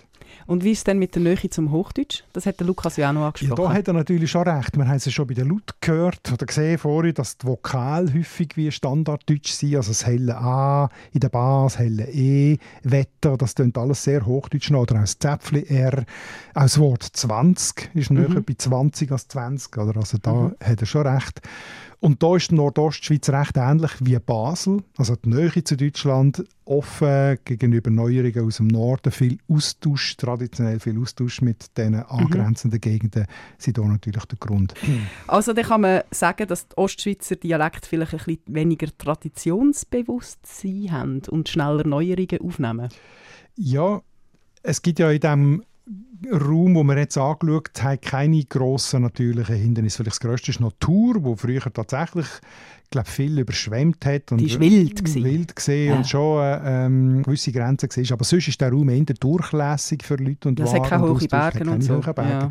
Und 0.45 0.63
wie 0.63 0.71
ist 0.71 0.79
es 0.79 0.83
denn 0.83 0.99
mit 0.99 1.15
der 1.15 1.21
Nähe 1.21 1.49
zum 1.49 1.71
Hochdeutsch? 1.71 2.23
Das 2.33 2.45
hat 2.45 2.59
der 2.59 2.67
Lukas 2.67 2.97
ja 2.97 3.09
auch 3.09 3.13
noch 3.13 3.21
Ja, 3.21 3.27
angesprochen. 3.27 3.63
da 3.63 3.73
hat 3.73 3.87
er 3.87 3.93
natürlich 3.93 4.31
schon 4.31 4.47
recht. 4.47 4.77
Wir 4.77 4.87
haben 4.87 4.95
es 4.95 5.05
ja 5.05 5.11
schon 5.11 5.27
bei 5.27 5.33
den 5.33 5.49
Laut 5.49 5.75
gehört 5.81 6.31
oder 6.31 6.45
gesehen 6.45 6.77
vorhin, 6.77 7.13
dass 7.13 7.37
die 7.37 7.47
Vokale 7.47 8.13
häufig 8.13 8.55
wie 8.55 8.71
Standarddeutsch 8.71 9.51
sind. 9.51 9.75
Also 9.75 9.91
das 9.91 10.05
helle 10.05 10.37
A 10.37 10.89
in 11.11 11.19
der 11.19 11.29
Bas, 11.29 11.77
helle 11.79 12.07
E, 12.09 12.57
Wetter, 12.83 13.37
das 13.37 13.55
klingt 13.55 13.77
alles 13.77 14.03
sehr 14.03 14.25
hochdeutsch 14.25 14.69
nach. 14.71 14.79
Oder 14.79 14.95
auch 14.95 15.01
das 15.01 15.17
Zäpfli 15.19 15.65
R. 15.69 16.03
Auch 16.53 16.61
das 16.63 16.79
Wort 16.79 17.03
20 17.03 17.91
ist 17.93 18.11
näher 18.11 18.41
bei 18.45 18.53
20 18.57 19.11
als 19.11 19.27
20. 19.27 19.77
Oder? 19.77 19.97
Also 19.97 20.17
da 20.21 20.51
hat 20.63 20.81
er 20.81 20.85
schon 20.85 21.07
recht. 21.07 21.41
Und 22.03 22.21
da 22.21 22.35
ist 22.35 22.51
die 22.51 22.55
Nordostschweiz 22.55 23.29
recht 23.29 23.55
ähnlich 23.55 23.91
wie 24.01 24.19
Basel. 24.19 24.83
Also 24.97 25.15
die 25.15 25.29
Nähe 25.29 25.63
zu 25.63 25.77
Deutschland 25.77 26.43
offen 26.65 27.37
gegenüber 27.45 27.91
Neuerungen 27.91 28.45
aus 28.45 28.57
dem 28.57 28.67
Norden. 28.67 29.09
Viel 29.09 29.37
Austausch, 29.47 30.17
traditionell 30.17 30.81
viel 30.81 30.99
Austausch 30.99 31.39
mit 31.39 31.77
den 31.77 31.95
angrenzenden 31.95 32.81
Gegenden 32.81 33.25
sind 33.57 33.77
da 33.77 33.83
natürlich 33.83 34.25
der 34.25 34.37
Grund. 34.37 34.73
Also 35.27 35.53
dann 35.53 35.63
kann 35.63 35.79
man 35.79 36.01
sagen, 36.11 36.45
dass 36.45 36.67
die 36.67 36.77
Ostschweizer 36.77 37.37
Dialekte 37.37 37.87
vielleicht 37.87 38.11
ein 38.11 38.17
bisschen 38.17 38.41
weniger 38.47 38.87
Traditionsbewusstsein 38.97 40.91
haben 40.91 41.21
und 41.29 41.47
schneller 41.47 41.87
Neuerungen 41.87 42.41
aufnehmen. 42.43 42.89
Ja, 43.55 44.01
es 44.61 44.81
gibt 44.81 44.99
ja 44.99 45.09
in 45.09 45.21
dem 45.21 45.63
Raum, 46.31 46.75
wo 46.75 46.83
wir 46.83 46.97
jetzt 46.97 47.17
angeschaut 47.17 47.83
haben, 47.83 47.99
keine 47.99 48.45
grossen 48.45 49.01
natürlichen 49.01 49.55
Hindernisse. 49.55 49.97
Vielleicht 49.97 50.15
das 50.15 50.19
grösste 50.21 50.51
ist 50.51 50.61
Natur, 50.61 51.23
wo 51.23 51.35
früher 51.35 51.61
tatsächlich 51.73 52.27
glaube 52.93 53.09
viel 53.09 53.37
überschwemmt 53.39 54.05
hat. 54.05 54.31
Und 54.31 54.37
Die 54.39 54.45
ist 54.45 54.59
wild 54.59 55.03
gewesen. 55.03 55.23
Wild 55.23 55.55
gesehen 55.55 55.89
Ja. 55.89 55.95
und 55.97 56.07
schon 56.07 56.41
äh, 56.43 56.85
ähm, 56.85 57.23
gewisse 57.23 57.51
Grenzen 57.51 57.89
gesehen. 57.89 58.07
Aber 58.11 58.23
sonst 58.23 58.47
ist 58.47 58.61
der 58.61 58.71
Raum 58.71 58.87
eher 58.89 59.03
durchlässig 59.19 60.03
für 60.03 60.15
Leute 60.15 60.47
und 60.47 60.59
Ja, 60.59 60.65
es 60.65 60.73
hat 60.73 60.83
keine 60.85 61.03
hohen. 61.03 61.27
Berge 61.27 61.69
und 61.69 61.81
so. 61.83 61.99
Berge. 61.99 62.21
Ja. 62.21 62.49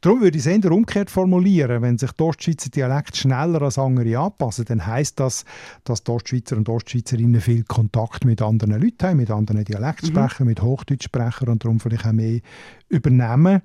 Darum 0.00 0.20
würde 0.20 0.38
ich 0.38 0.46
es 0.46 0.50
eher 0.50 0.70
umgekehrt 0.72 1.10
formulieren. 1.10 1.82
Wenn 1.82 1.98
sich 1.98 2.12
die 2.12 2.22
Ostschweizer 2.22 2.70
Dialekt 2.70 3.16
schneller 3.16 3.62
als 3.62 3.78
andere 3.78 4.18
anpassen, 4.18 4.64
dann 4.66 4.86
heisst 4.86 5.20
das, 5.20 5.44
dass 5.84 6.02
die 6.04 6.10
Ostschweizer 6.10 6.56
und 6.56 6.68
Ostschweizerinnen 6.68 7.40
viel 7.40 7.64
Kontakt 7.64 8.24
mit 8.24 8.40
anderen 8.40 8.80
Leuten 8.80 9.06
haben, 9.06 9.16
mit 9.18 9.30
anderen 9.30 9.64
Dialektsprechern, 9.64 10.46
mit 10.46 10.62
Hochdeutschsprechern 10.62 11.48
und 11.48 11.64
darum 11.64 11.80
vielleicht 11.80 12.06
auch 12.06 12.12
mehr 12.12 12.40
übernehmen. 12.88 13.62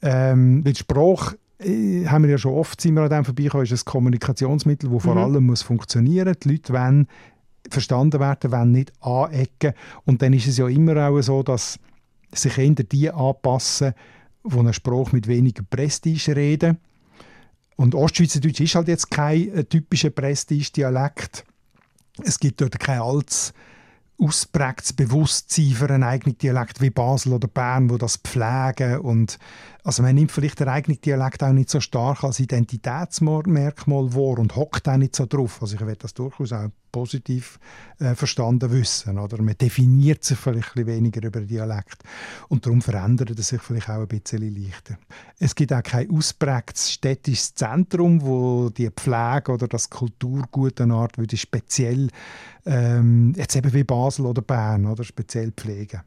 Ähm, 0.00 0.64
weil 0.64 0.76
Sprache 0.76 1.36
haben 1.60 2.22
wir 2.22 2.30
ja 2.30 2.38
schon 2.38 2.54
oft 2.54 2.80
sind 2.80 2.94
wir 2.94 3.02
an 3.02 3.10
dem 3.10 3.24
vorbeigekommen, 3.24 3.66
ist 3.66 3.72
ein 3.72 3.84
Kommunikationsmittel, 3.84 4.90
das 4.90 5.02
vor 5.02 5.16
allem 5.16 5.46
muss 5.46 5.62
funktionieren. 5.62 6.36
Die 6.42 6.50
Leute 6.50 6.72
wollen 6.72 7.08
verstanden 7.68 8.20
werden, 8.20 8.52
wollen 8.52 8.72
nicht 8.72 8.92
anecken. 9.00 9.72
Und 10.04 10.22
dann 10.22 10.32
ist 10.32 10.46
es 10.46 10.58
ja 10.58 10.68
immer 10.68 11.08
auch 11.08 11.20
so, 11.20 11.42
dass 11.42 11.78
sich 12.32 12.58
eher 12.58 12.70
die 12.74 13.10
anpassen, 13.10 13.94
die 14.44 14.58
einen 14.58 14.72
Spruch 14.72 15.12
mit 15.12 15.26
weniger 15.26 15.62
Prestige 15.68 16.36
reden. 16.36 16.78
Und 17.76 17.94
Ostschweizerdeutsch 17.94 18.60
ist 18.60 18.74
halt 18.74 18.88
jetzt 18.88 19.10
kein 19.10 19.52
äh, 19.52 19.64
typischer 19.64 20.10
Prestige-Dialekt. 20.10 21.44
Es 22.22 22.38
gibt 22.38 22.60
dort 22.60 22.78
kein 22.78 23.00
allzu 23.00 23.52
ausprägtes 24.20 24.92
Bewusstsein 24.92 25.70
für 25.70 25.88
einen 25.88 26.02
eigenen 26.02 26.36
Dialekt 26.36 26.80
wie 26.80 26.90
Basel 26.90 27.34
oder 27.34 27.46
Bern, 27.46 27.88
wo 27.88 27.98
das 27.98 28.16
pflegen 28.16 28.98
und 28.98 29.38
also 29.84 30.02
man 30.02 30.14
nimmt 30.14 30.32
vielleicht 30.32 30.60
den 30.60 30.68
eigenen 30.68 31.00
Dialekt 31.00 31.42
auch 31.42 31.52
nicht 31.52 31.70
so 31.70 31.80
stark 31.80 32.24
als 32.24 32.40
Identitätsmerkmal 32.40 34.14
wahr 34.14 34.38
und 34.38 34.56
hockt 34.56 34.88
auch 34.88 34.96
nicht 34.96 35.16
so 35.16 35.26
drauf. 35.26 35.62
Also 35.62 35.76
ich 35.76 35.80
werde 35.80 35.96
das 35.96 36.14
durchaus 36.14 36.52
auch 36.52 36.68
positiv 36.90 37.58
äh, 37.98 38.14
verstanden 38.14 38.70
wissen. 38.70 39.18
Oder? 39.18 39.40
Man 39.40 39.56
definiert 39.56 40.24
sich 40.24 40.38
vielleicht 40.38 40.76
ein 40.76 40.86
weniger 40.86 41.22
über 41.22 41.40
den 41.40 41.48
Dialekt 41.48 42.02
und 42.48 42.66
darum 42.66 42.82
verändert 42.82 43.30
es 43.38 43.48
sich 43.48 43.62
vielleicht 43.62 43.88
auch 43.88 44.00
ein 44.00 44.08
bisschen 44.08 44.54
leichter. 44.54 44.98
Es 45.38 45.54
gibt 45.54 45.72
auch 45.72 45.82
kein 45.82 46.10
ausprägtes 46.10 46.92
städtisches 46.92 47.54
Zentrum, 47.54 48.22
wo 48.22 48.70
die 48.70 48.90
Pflege 48.90 49.52
oder 49.52 49.68
das 49.68 49.90
Kulturgut 49.90 50.80
eine 50.80 50.94
Art 50.94 51.18
würde 51.18 51.36
speziell 51.36 52.08
ähm, 52.66 53.32
jetzt 53.36 53.56
eben 53.56 53.72
wie 53.72 53.84
Basel 53.84 54.26
oder 54.26 54.42
Bern 54.42 54.86
oder 54.86 55.04
speziell 55.04 55.52
pflegen. 55.52 56.00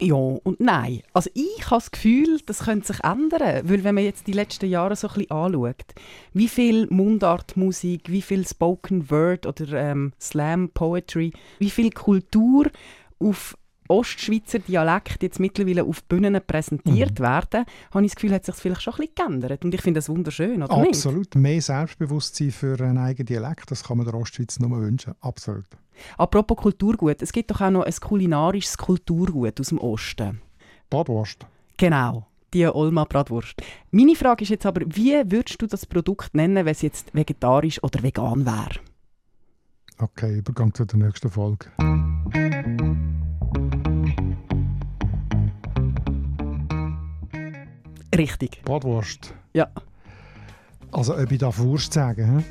Ja 0.00 0.14
und 0.14 0.60
nein. 0.60 1.02
Also 1.12 1.28
ich 1.34 1.64
habe 1.66 1.80
das 1.80 1.90
Gefühl, 1.90 2.40
das 2.46 2.60
könnte 2.60 2.86
sich 2.86 3.02
ändern, 3.02 3.68
weil 3.68 3.82
wenn 3.82 3.96
man 3.96 4.04
jetzt 4.04 4.28
die 4.28 4.32
letzten 4.32 4.66
Jahre 4.66 4.94
so 4.94 5.08
ein 5.08 5.14
bisschen 5.14 5.30
anschaut, 5.32 5.94
wie 6.32 6.46
viel 6.46 6.86
Mundartmusik, 6.88 8.08
wie 8.08 8.22
viel 8.22 8.46
Spoken 8.46 9.10
Word 9.10 9.46
oder 9.46 9.72
ähm, 9.72 10.12
Slam 10.20 10.70
Poetry, 10.70 11.32
wie 11.58 11.70
viel 11.70 11.90
Kultur 11.90 12.70
auf 13.18 13.56
Ostschweizer 13.88 14.60
Dialekt 14.60 15.22
jetzt 15.22 15.40
mittlerweile 15.40 15.84
auf 15.84 16.04
Bühnen 16.04 16.40
präsentiert 16.46 17.18
mhm. 17.18 17.24
werden, 17.24 17.64
habe 17.92 18.04
ich 18.04 18.12
das 18.12 18.16
Gefühl, 18.16 18.32
hat 18.32 18.44
sich 18.44 18.54
vielleicht 18.54 18.82
schon 18.82 18.94
ein 18.94 19.00
bisschen 19.00 19.14
geändert. 19.14 19.64
Und 19.64 19.74
ich 19.74 19.80
finde 19.80 19.98
das 19.98 20.08
wunderschön, 20.08 20.62
oder 20.62 20.72
Absolut. 20.72 21.34
Nicht? 21.34 21.34
Mehr 21.36 21.60
Selbstbewusstsein 21.60 22.50
für 22.50 22.80
einen 22.80 22.98
eigenen 22.98 23.26
Dialekt, 23.26 23.70
das 23.70 23.84
kann 23.84 23.96
man 23.96 24.06
der 24.06 24.14
Ostschweiz 24.14 24.58
nur 24.60 24.78
wünschen. 24.78 25.14
Absolut. 25.20 25.66
Apropos 26.16 26.56
Kulturgut, 26.56 27.22
es 27.22 27.32
gibt 27.32 27.50
doch 27.50 27.60
auch 27.60 27.70
noch 27.70 27.84
ein 27.84 27.94
kulinarisches 27.94 28.76
Kulturgut 28.76 29.60
aus 29.60 29.68
dem 29.68 29.78
Osten. 29.78 30.40
Bratwurst. 30.90 31.46
Genau, 31.76 32.26
die 32.54 32.66
Olma 32.66 33.04
Bratwurst. 33.04 33.54
Meine 33.90 34.14
Frage 34.14 34.42
ist 34.42 34.50
jetzt 34.50 34.66
aber, 34.66 34.82
wie 34.86 35.14
würdest 35.26 35.60
du 35.60 35.66
das 35.66 35.86
Produkt 35.86 36.34
nennen, 36.34 36.64
wenn 36.64 36.72
es 36.72 36.82
jetzt 36.82 37.14
vegetarisch 37.14 37.82
oder 37.82 38.02
vegan 38.02 38.46
wäre? 38.46 38.80
Okay, 39.98 40.38
Übergang 40.38 40.72
zu 40.72 40.84
der 40.84 40.98
nächsten 40.98 41.28
Folge. 41.28 41.66
Richtig. 48.18 48.62
Bratwurst. 48.64 49.32
Ja. 49.54 49.68
Also, 50.90 51.16
ob 51.16 51.30
ich 51.30 51.38
darf 51.38 51.58
Wurst 51.58 51.92
sagen, 51.92 52.38
he? 52.38 52.44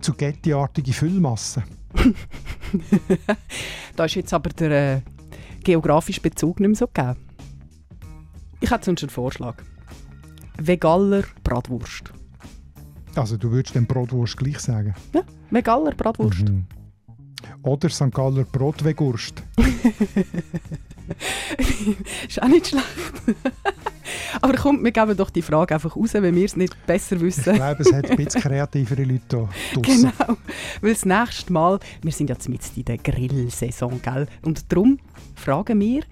Zugetti-artige 0.00 0.92
Füllmasse. 0.92 1.62
da 3.96 4.04
ist 4.04 4.16
jetzt 4.16 4.34
aber 4.34 4.50
der 4.50 4.96
äh, 4.96 5.00
geografische 5.62 6.20
Bezug 6.20 6.60
nicht 6.60 6.68
mehr 6.68 6.76
so 6.76 6.88
gegeben. 6.88 7.16
Ich 8.60 8.70
hätte 8.70 8.86
sonst 8.86 9.04
einen 9.04 9.10
Vorschlag. 9.10 9.56
Vegaler 10.58 11.24
Bratwurst. 11.42 12.12
Also 13.14 13.36
du 13.36 13.50
würdest 13.50 13.74
den 13.74 13.86
Bratwurst 13.86 14.36
gleich 14.36 14.58
sagen? 14.58 14.94
Ja, 15.14 15.22
Vegaler 15.50 15.92
Bratwurst. 15.92 16.48
Mhm. 16.48 16.66
Oder 17.62 17.88
St. 17.88 18.12
Galler 18.12 18.44
Brotwegurst. 18.44 19.42
ist 22.28 22.42
auch 22.42 22.48
nicht 22.48 22.68
schlecht. 22.68 22.84
Aber 24.44 24.58
komm, 24.58 24.84
wir 24.84 24.92
geben 24.92 25.16
doch 25.16 25.30
die 25.30 25.40
Frage 25.40 25.72
einfach 25.72 25.96
raus, 25.96 26.12
wenn 26.12 26.34
wir 26.34 26.44
es 26.44 26.54
nicht 26.54 26.76
besser 26.86 27.18
wissen. 27.18 27.54
Ich 27.54 27.56
glaube, 27.56 27.82
es 27.82 27.90
hat 27.90 28.10
ein 28.10 28.16
bisschen 28.18 28.40
kreativere 28.42 29.04
Leute 29.04 29.48
hier 29.72 29.80
Genau, 29.82 30.36
weil 30.82 30.92
das 30.92 31.06
nächste 31.06 31.50
Mal, 31.50 31.80
wir 32.02 32.12
sind 32.12 32.28
jetzt 32.28 32.50
mit 32.50 32.60
in 32.76 32.84
der 32.84 32.98
Grillsaison, 32.98 34.02
gell? 34.02 34.26
Und 34.42 34.70
darum 34.70 34.98
fragen 35.34 35.80
wir, 35.80 36.02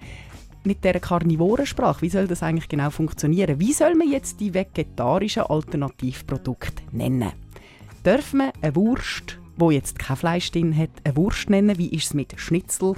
mit 0.63 0.83
dieser 0.83 0.99
Karnivorensprache, 0.99 2.01
wie 2.01 2.09
soll 2.09 2.25
das 2.25 2.41
eigentlich 2.41 2.69
genau 2.69 2.89
funktionieren? 2.89 3.59
Wie 3.59 3.71
soll 3.71 3.93
man 3.93 4.09
jetzt 4.09 4.39
die 4.39 4.51
vegetarischen 4.51 5.43
Alternativprodukte 5.43 6.81
nennen? 6.91 7.33
Dürfen 8.03 8.39
wir 8.39 8.53
eine 8.63 8.75
Wurst 8.75 9.37
wo 9.57 9.71
jetzt 9.71 9.99
kein 9.99 10.17
Fleisch 10.17 10.51
drin 10.51 10.75
hat, 10.75 10.89
eine 11.03 11.15
Wurst 11.15 11.49
nennen? 11.49 11.77
Wie 11.77 11.89
ist 11.89 12.05
es 12.05 12.13
mit 12.13 12.39
Schnitzel? 12.39 12.93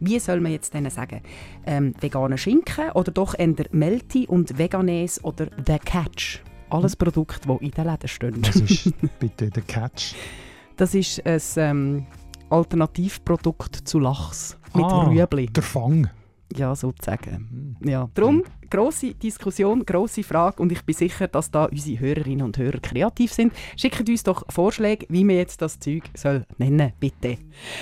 Wie 0.00 0.18
soll 0.18 0.40
man 0.40 0.52
jetzt 0.52 0.74
denen 0.74 0.90
sagen? 0.90 1.20
Ähm, 1.66 1.94
veganer 2.00 2.38
Schinken 2.38 2.90
oder 2.92 3.12
doch 3.12 3.38
eher 3.38 3.54
Melti 3.70 4.26
und 4.26 4.58
Veganes 4.58 5.22
oder 5.24 5.48
The 5.66 5.78
Catch? 5.78 6.40
Alles 6.70 6.96
Produkte, 6.96 7.48
die 7.48 7.66
in 7.66 7.70
den 7.70 7.86
Läden 7.86 8.08
stehen. 8.08 8.46
Was 8.46 8.56
ist 8.56 8.92
bitte 9.18 9.50
The 9.54 9.60
Catch? 9.62 10.14
Das 10.76 10.94
ist 10.94 11.24
ein 11.26 11.40
ähm, 11.56 12.06
Alternativprodukt 12.50 13.76
zu 13.88 13.98
Lachs 13.98 14.56
mit 14.74 14.84
ah, 14.84 15.04
Rüebli. 15.04 15.46
Der 15.46 15.62
Fang. 15.62 16.08
Ja, 16.56 16.74
sozusagen. 16.74 17.76
Ja, 17.84 18.08
darum 18.14 18.42
grosse 18.70 19.14
Diskussion, 19.14 19.84
grosse 19.84 20.22
Frage 20.22 20.62
und 20.62 20.72
ich 20.72 20.82
bin 20.82 20.94
sicher, 20.94 21.28
dass 21.28 21.50
da 21.50 21.66
unsere 21.66 22.00
Hörerinnen 22.00 22.44
und 22.44 22.58
Hörer 22.58 22.78
kreativ 22.80 23.32
sind. 23.32 23.52
Schickt 23.76 24.08
uns 24.08 24.22
doch 24.22 24.44
Vorschläge, 24.48 25.06
wie 25.08 25.24
man 25.24 25.36
jetzt 25.36 25.62
das 25.62 25.78
Zeug 25.78 26.04
soll 26.14 26.44
nennen 26.58 26.92
bitte. 27.00 27.38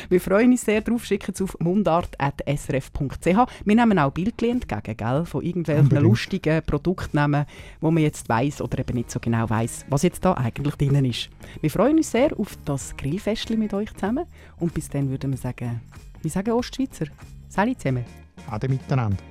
Wir 0.09 0.21
freuen 0.21 0.53
uns 0.53 0.65
sehr 0.65 0.81
drauf. 0.81 1.05
Schickt 1.05 1.29
es 1.29 1.43
auf 1.43 1.57
mundart.srf.ch. 1.61 3.27
Wir 3.65 3.75
nehmen 3.75 3.99
auch 3.99 4.13
Bildchen 4.13 4.63
entgegen, 4.63 4.97
gell, 4.97 5.25
von 5.27 5.43
irgendwelchen 5.43 5.85
Unbedingt. 5.85 6.09
lustigen 6.09 6.63
Produktnamen, 6.65 7.47
wo 7.81 7.91
man 7.91 8.03
jetzt 8.03 8.29
weiß 8.29 8.61
oder 8.63 8.79
eben 8.79 8.97
nicht 8.97 9.11
so 9.11 9.21
genau 9.21 9.49
weiß, 9.49 9.87
was 9.89 10.03
jetzt 10.03 10.25
da 10.25 10.33
eigentlich 10.35 10.75
drin 10.77 11.05
ist. 11.05 11.31
Wir 11.61 11.71
freuen 11.71 11.97
uns 11.97 12.11
sehr 12.11 12.39
auf 12.39 12.57
das 12.65 12.97
Grillfestchen 12.97 13.59
mit 13.59 13.75
euch 13.75 13.93
zusammen 13.95 14.27
und 14.59 14.73
bis 14.75 14.89
dann 14.89 15.11
würden 15.11 15.33
wir 15.33 15.39
sagen, 15.39 15.81
wie 16.23 16.29
sagen 16.29 16.53
Ostschweizer? 16.53 17.07
Salut 17.49 17.81
zusammen. 17.81 18.26
Ade 18.51 18.69
miteinander. 18.69 19.23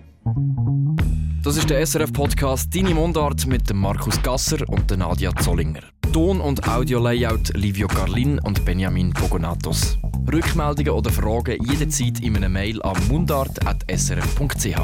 Das 1.43 1.57
ist 1.57 1.69
der 1.69 1.85
SRF-Podcast 1.85 2.75
«Deine 2.75 2.95
Mundart» 2.95 3.45
mit 3.45 3.71
Markus 3.73 4.21
Gasser 4.23 4.67
und 4.67 4.89
Nadia 4.97 5.35
Zollinger. 5.35 5.81
Ton- 6.11 6.41
und 6.41 6.67
Audio-Layout 6.67 7.55
Livio 7.55 7.87
Carlin 7.87 8.39
und 8.39 8.65
Benjamin 8.65 9.13
Pogonatos. 9.13 9.97
Rückmeldungen 10.31 10.93
oder 10.93 11.11
Fragen 11.11 11.63
jederzeit 11.63 12.19
in 12.21 12.35
einer 12.37 12.49
Mail 12.49 12.81
an 12.81 12.95
mundart.srf.ch. 13.07 14.79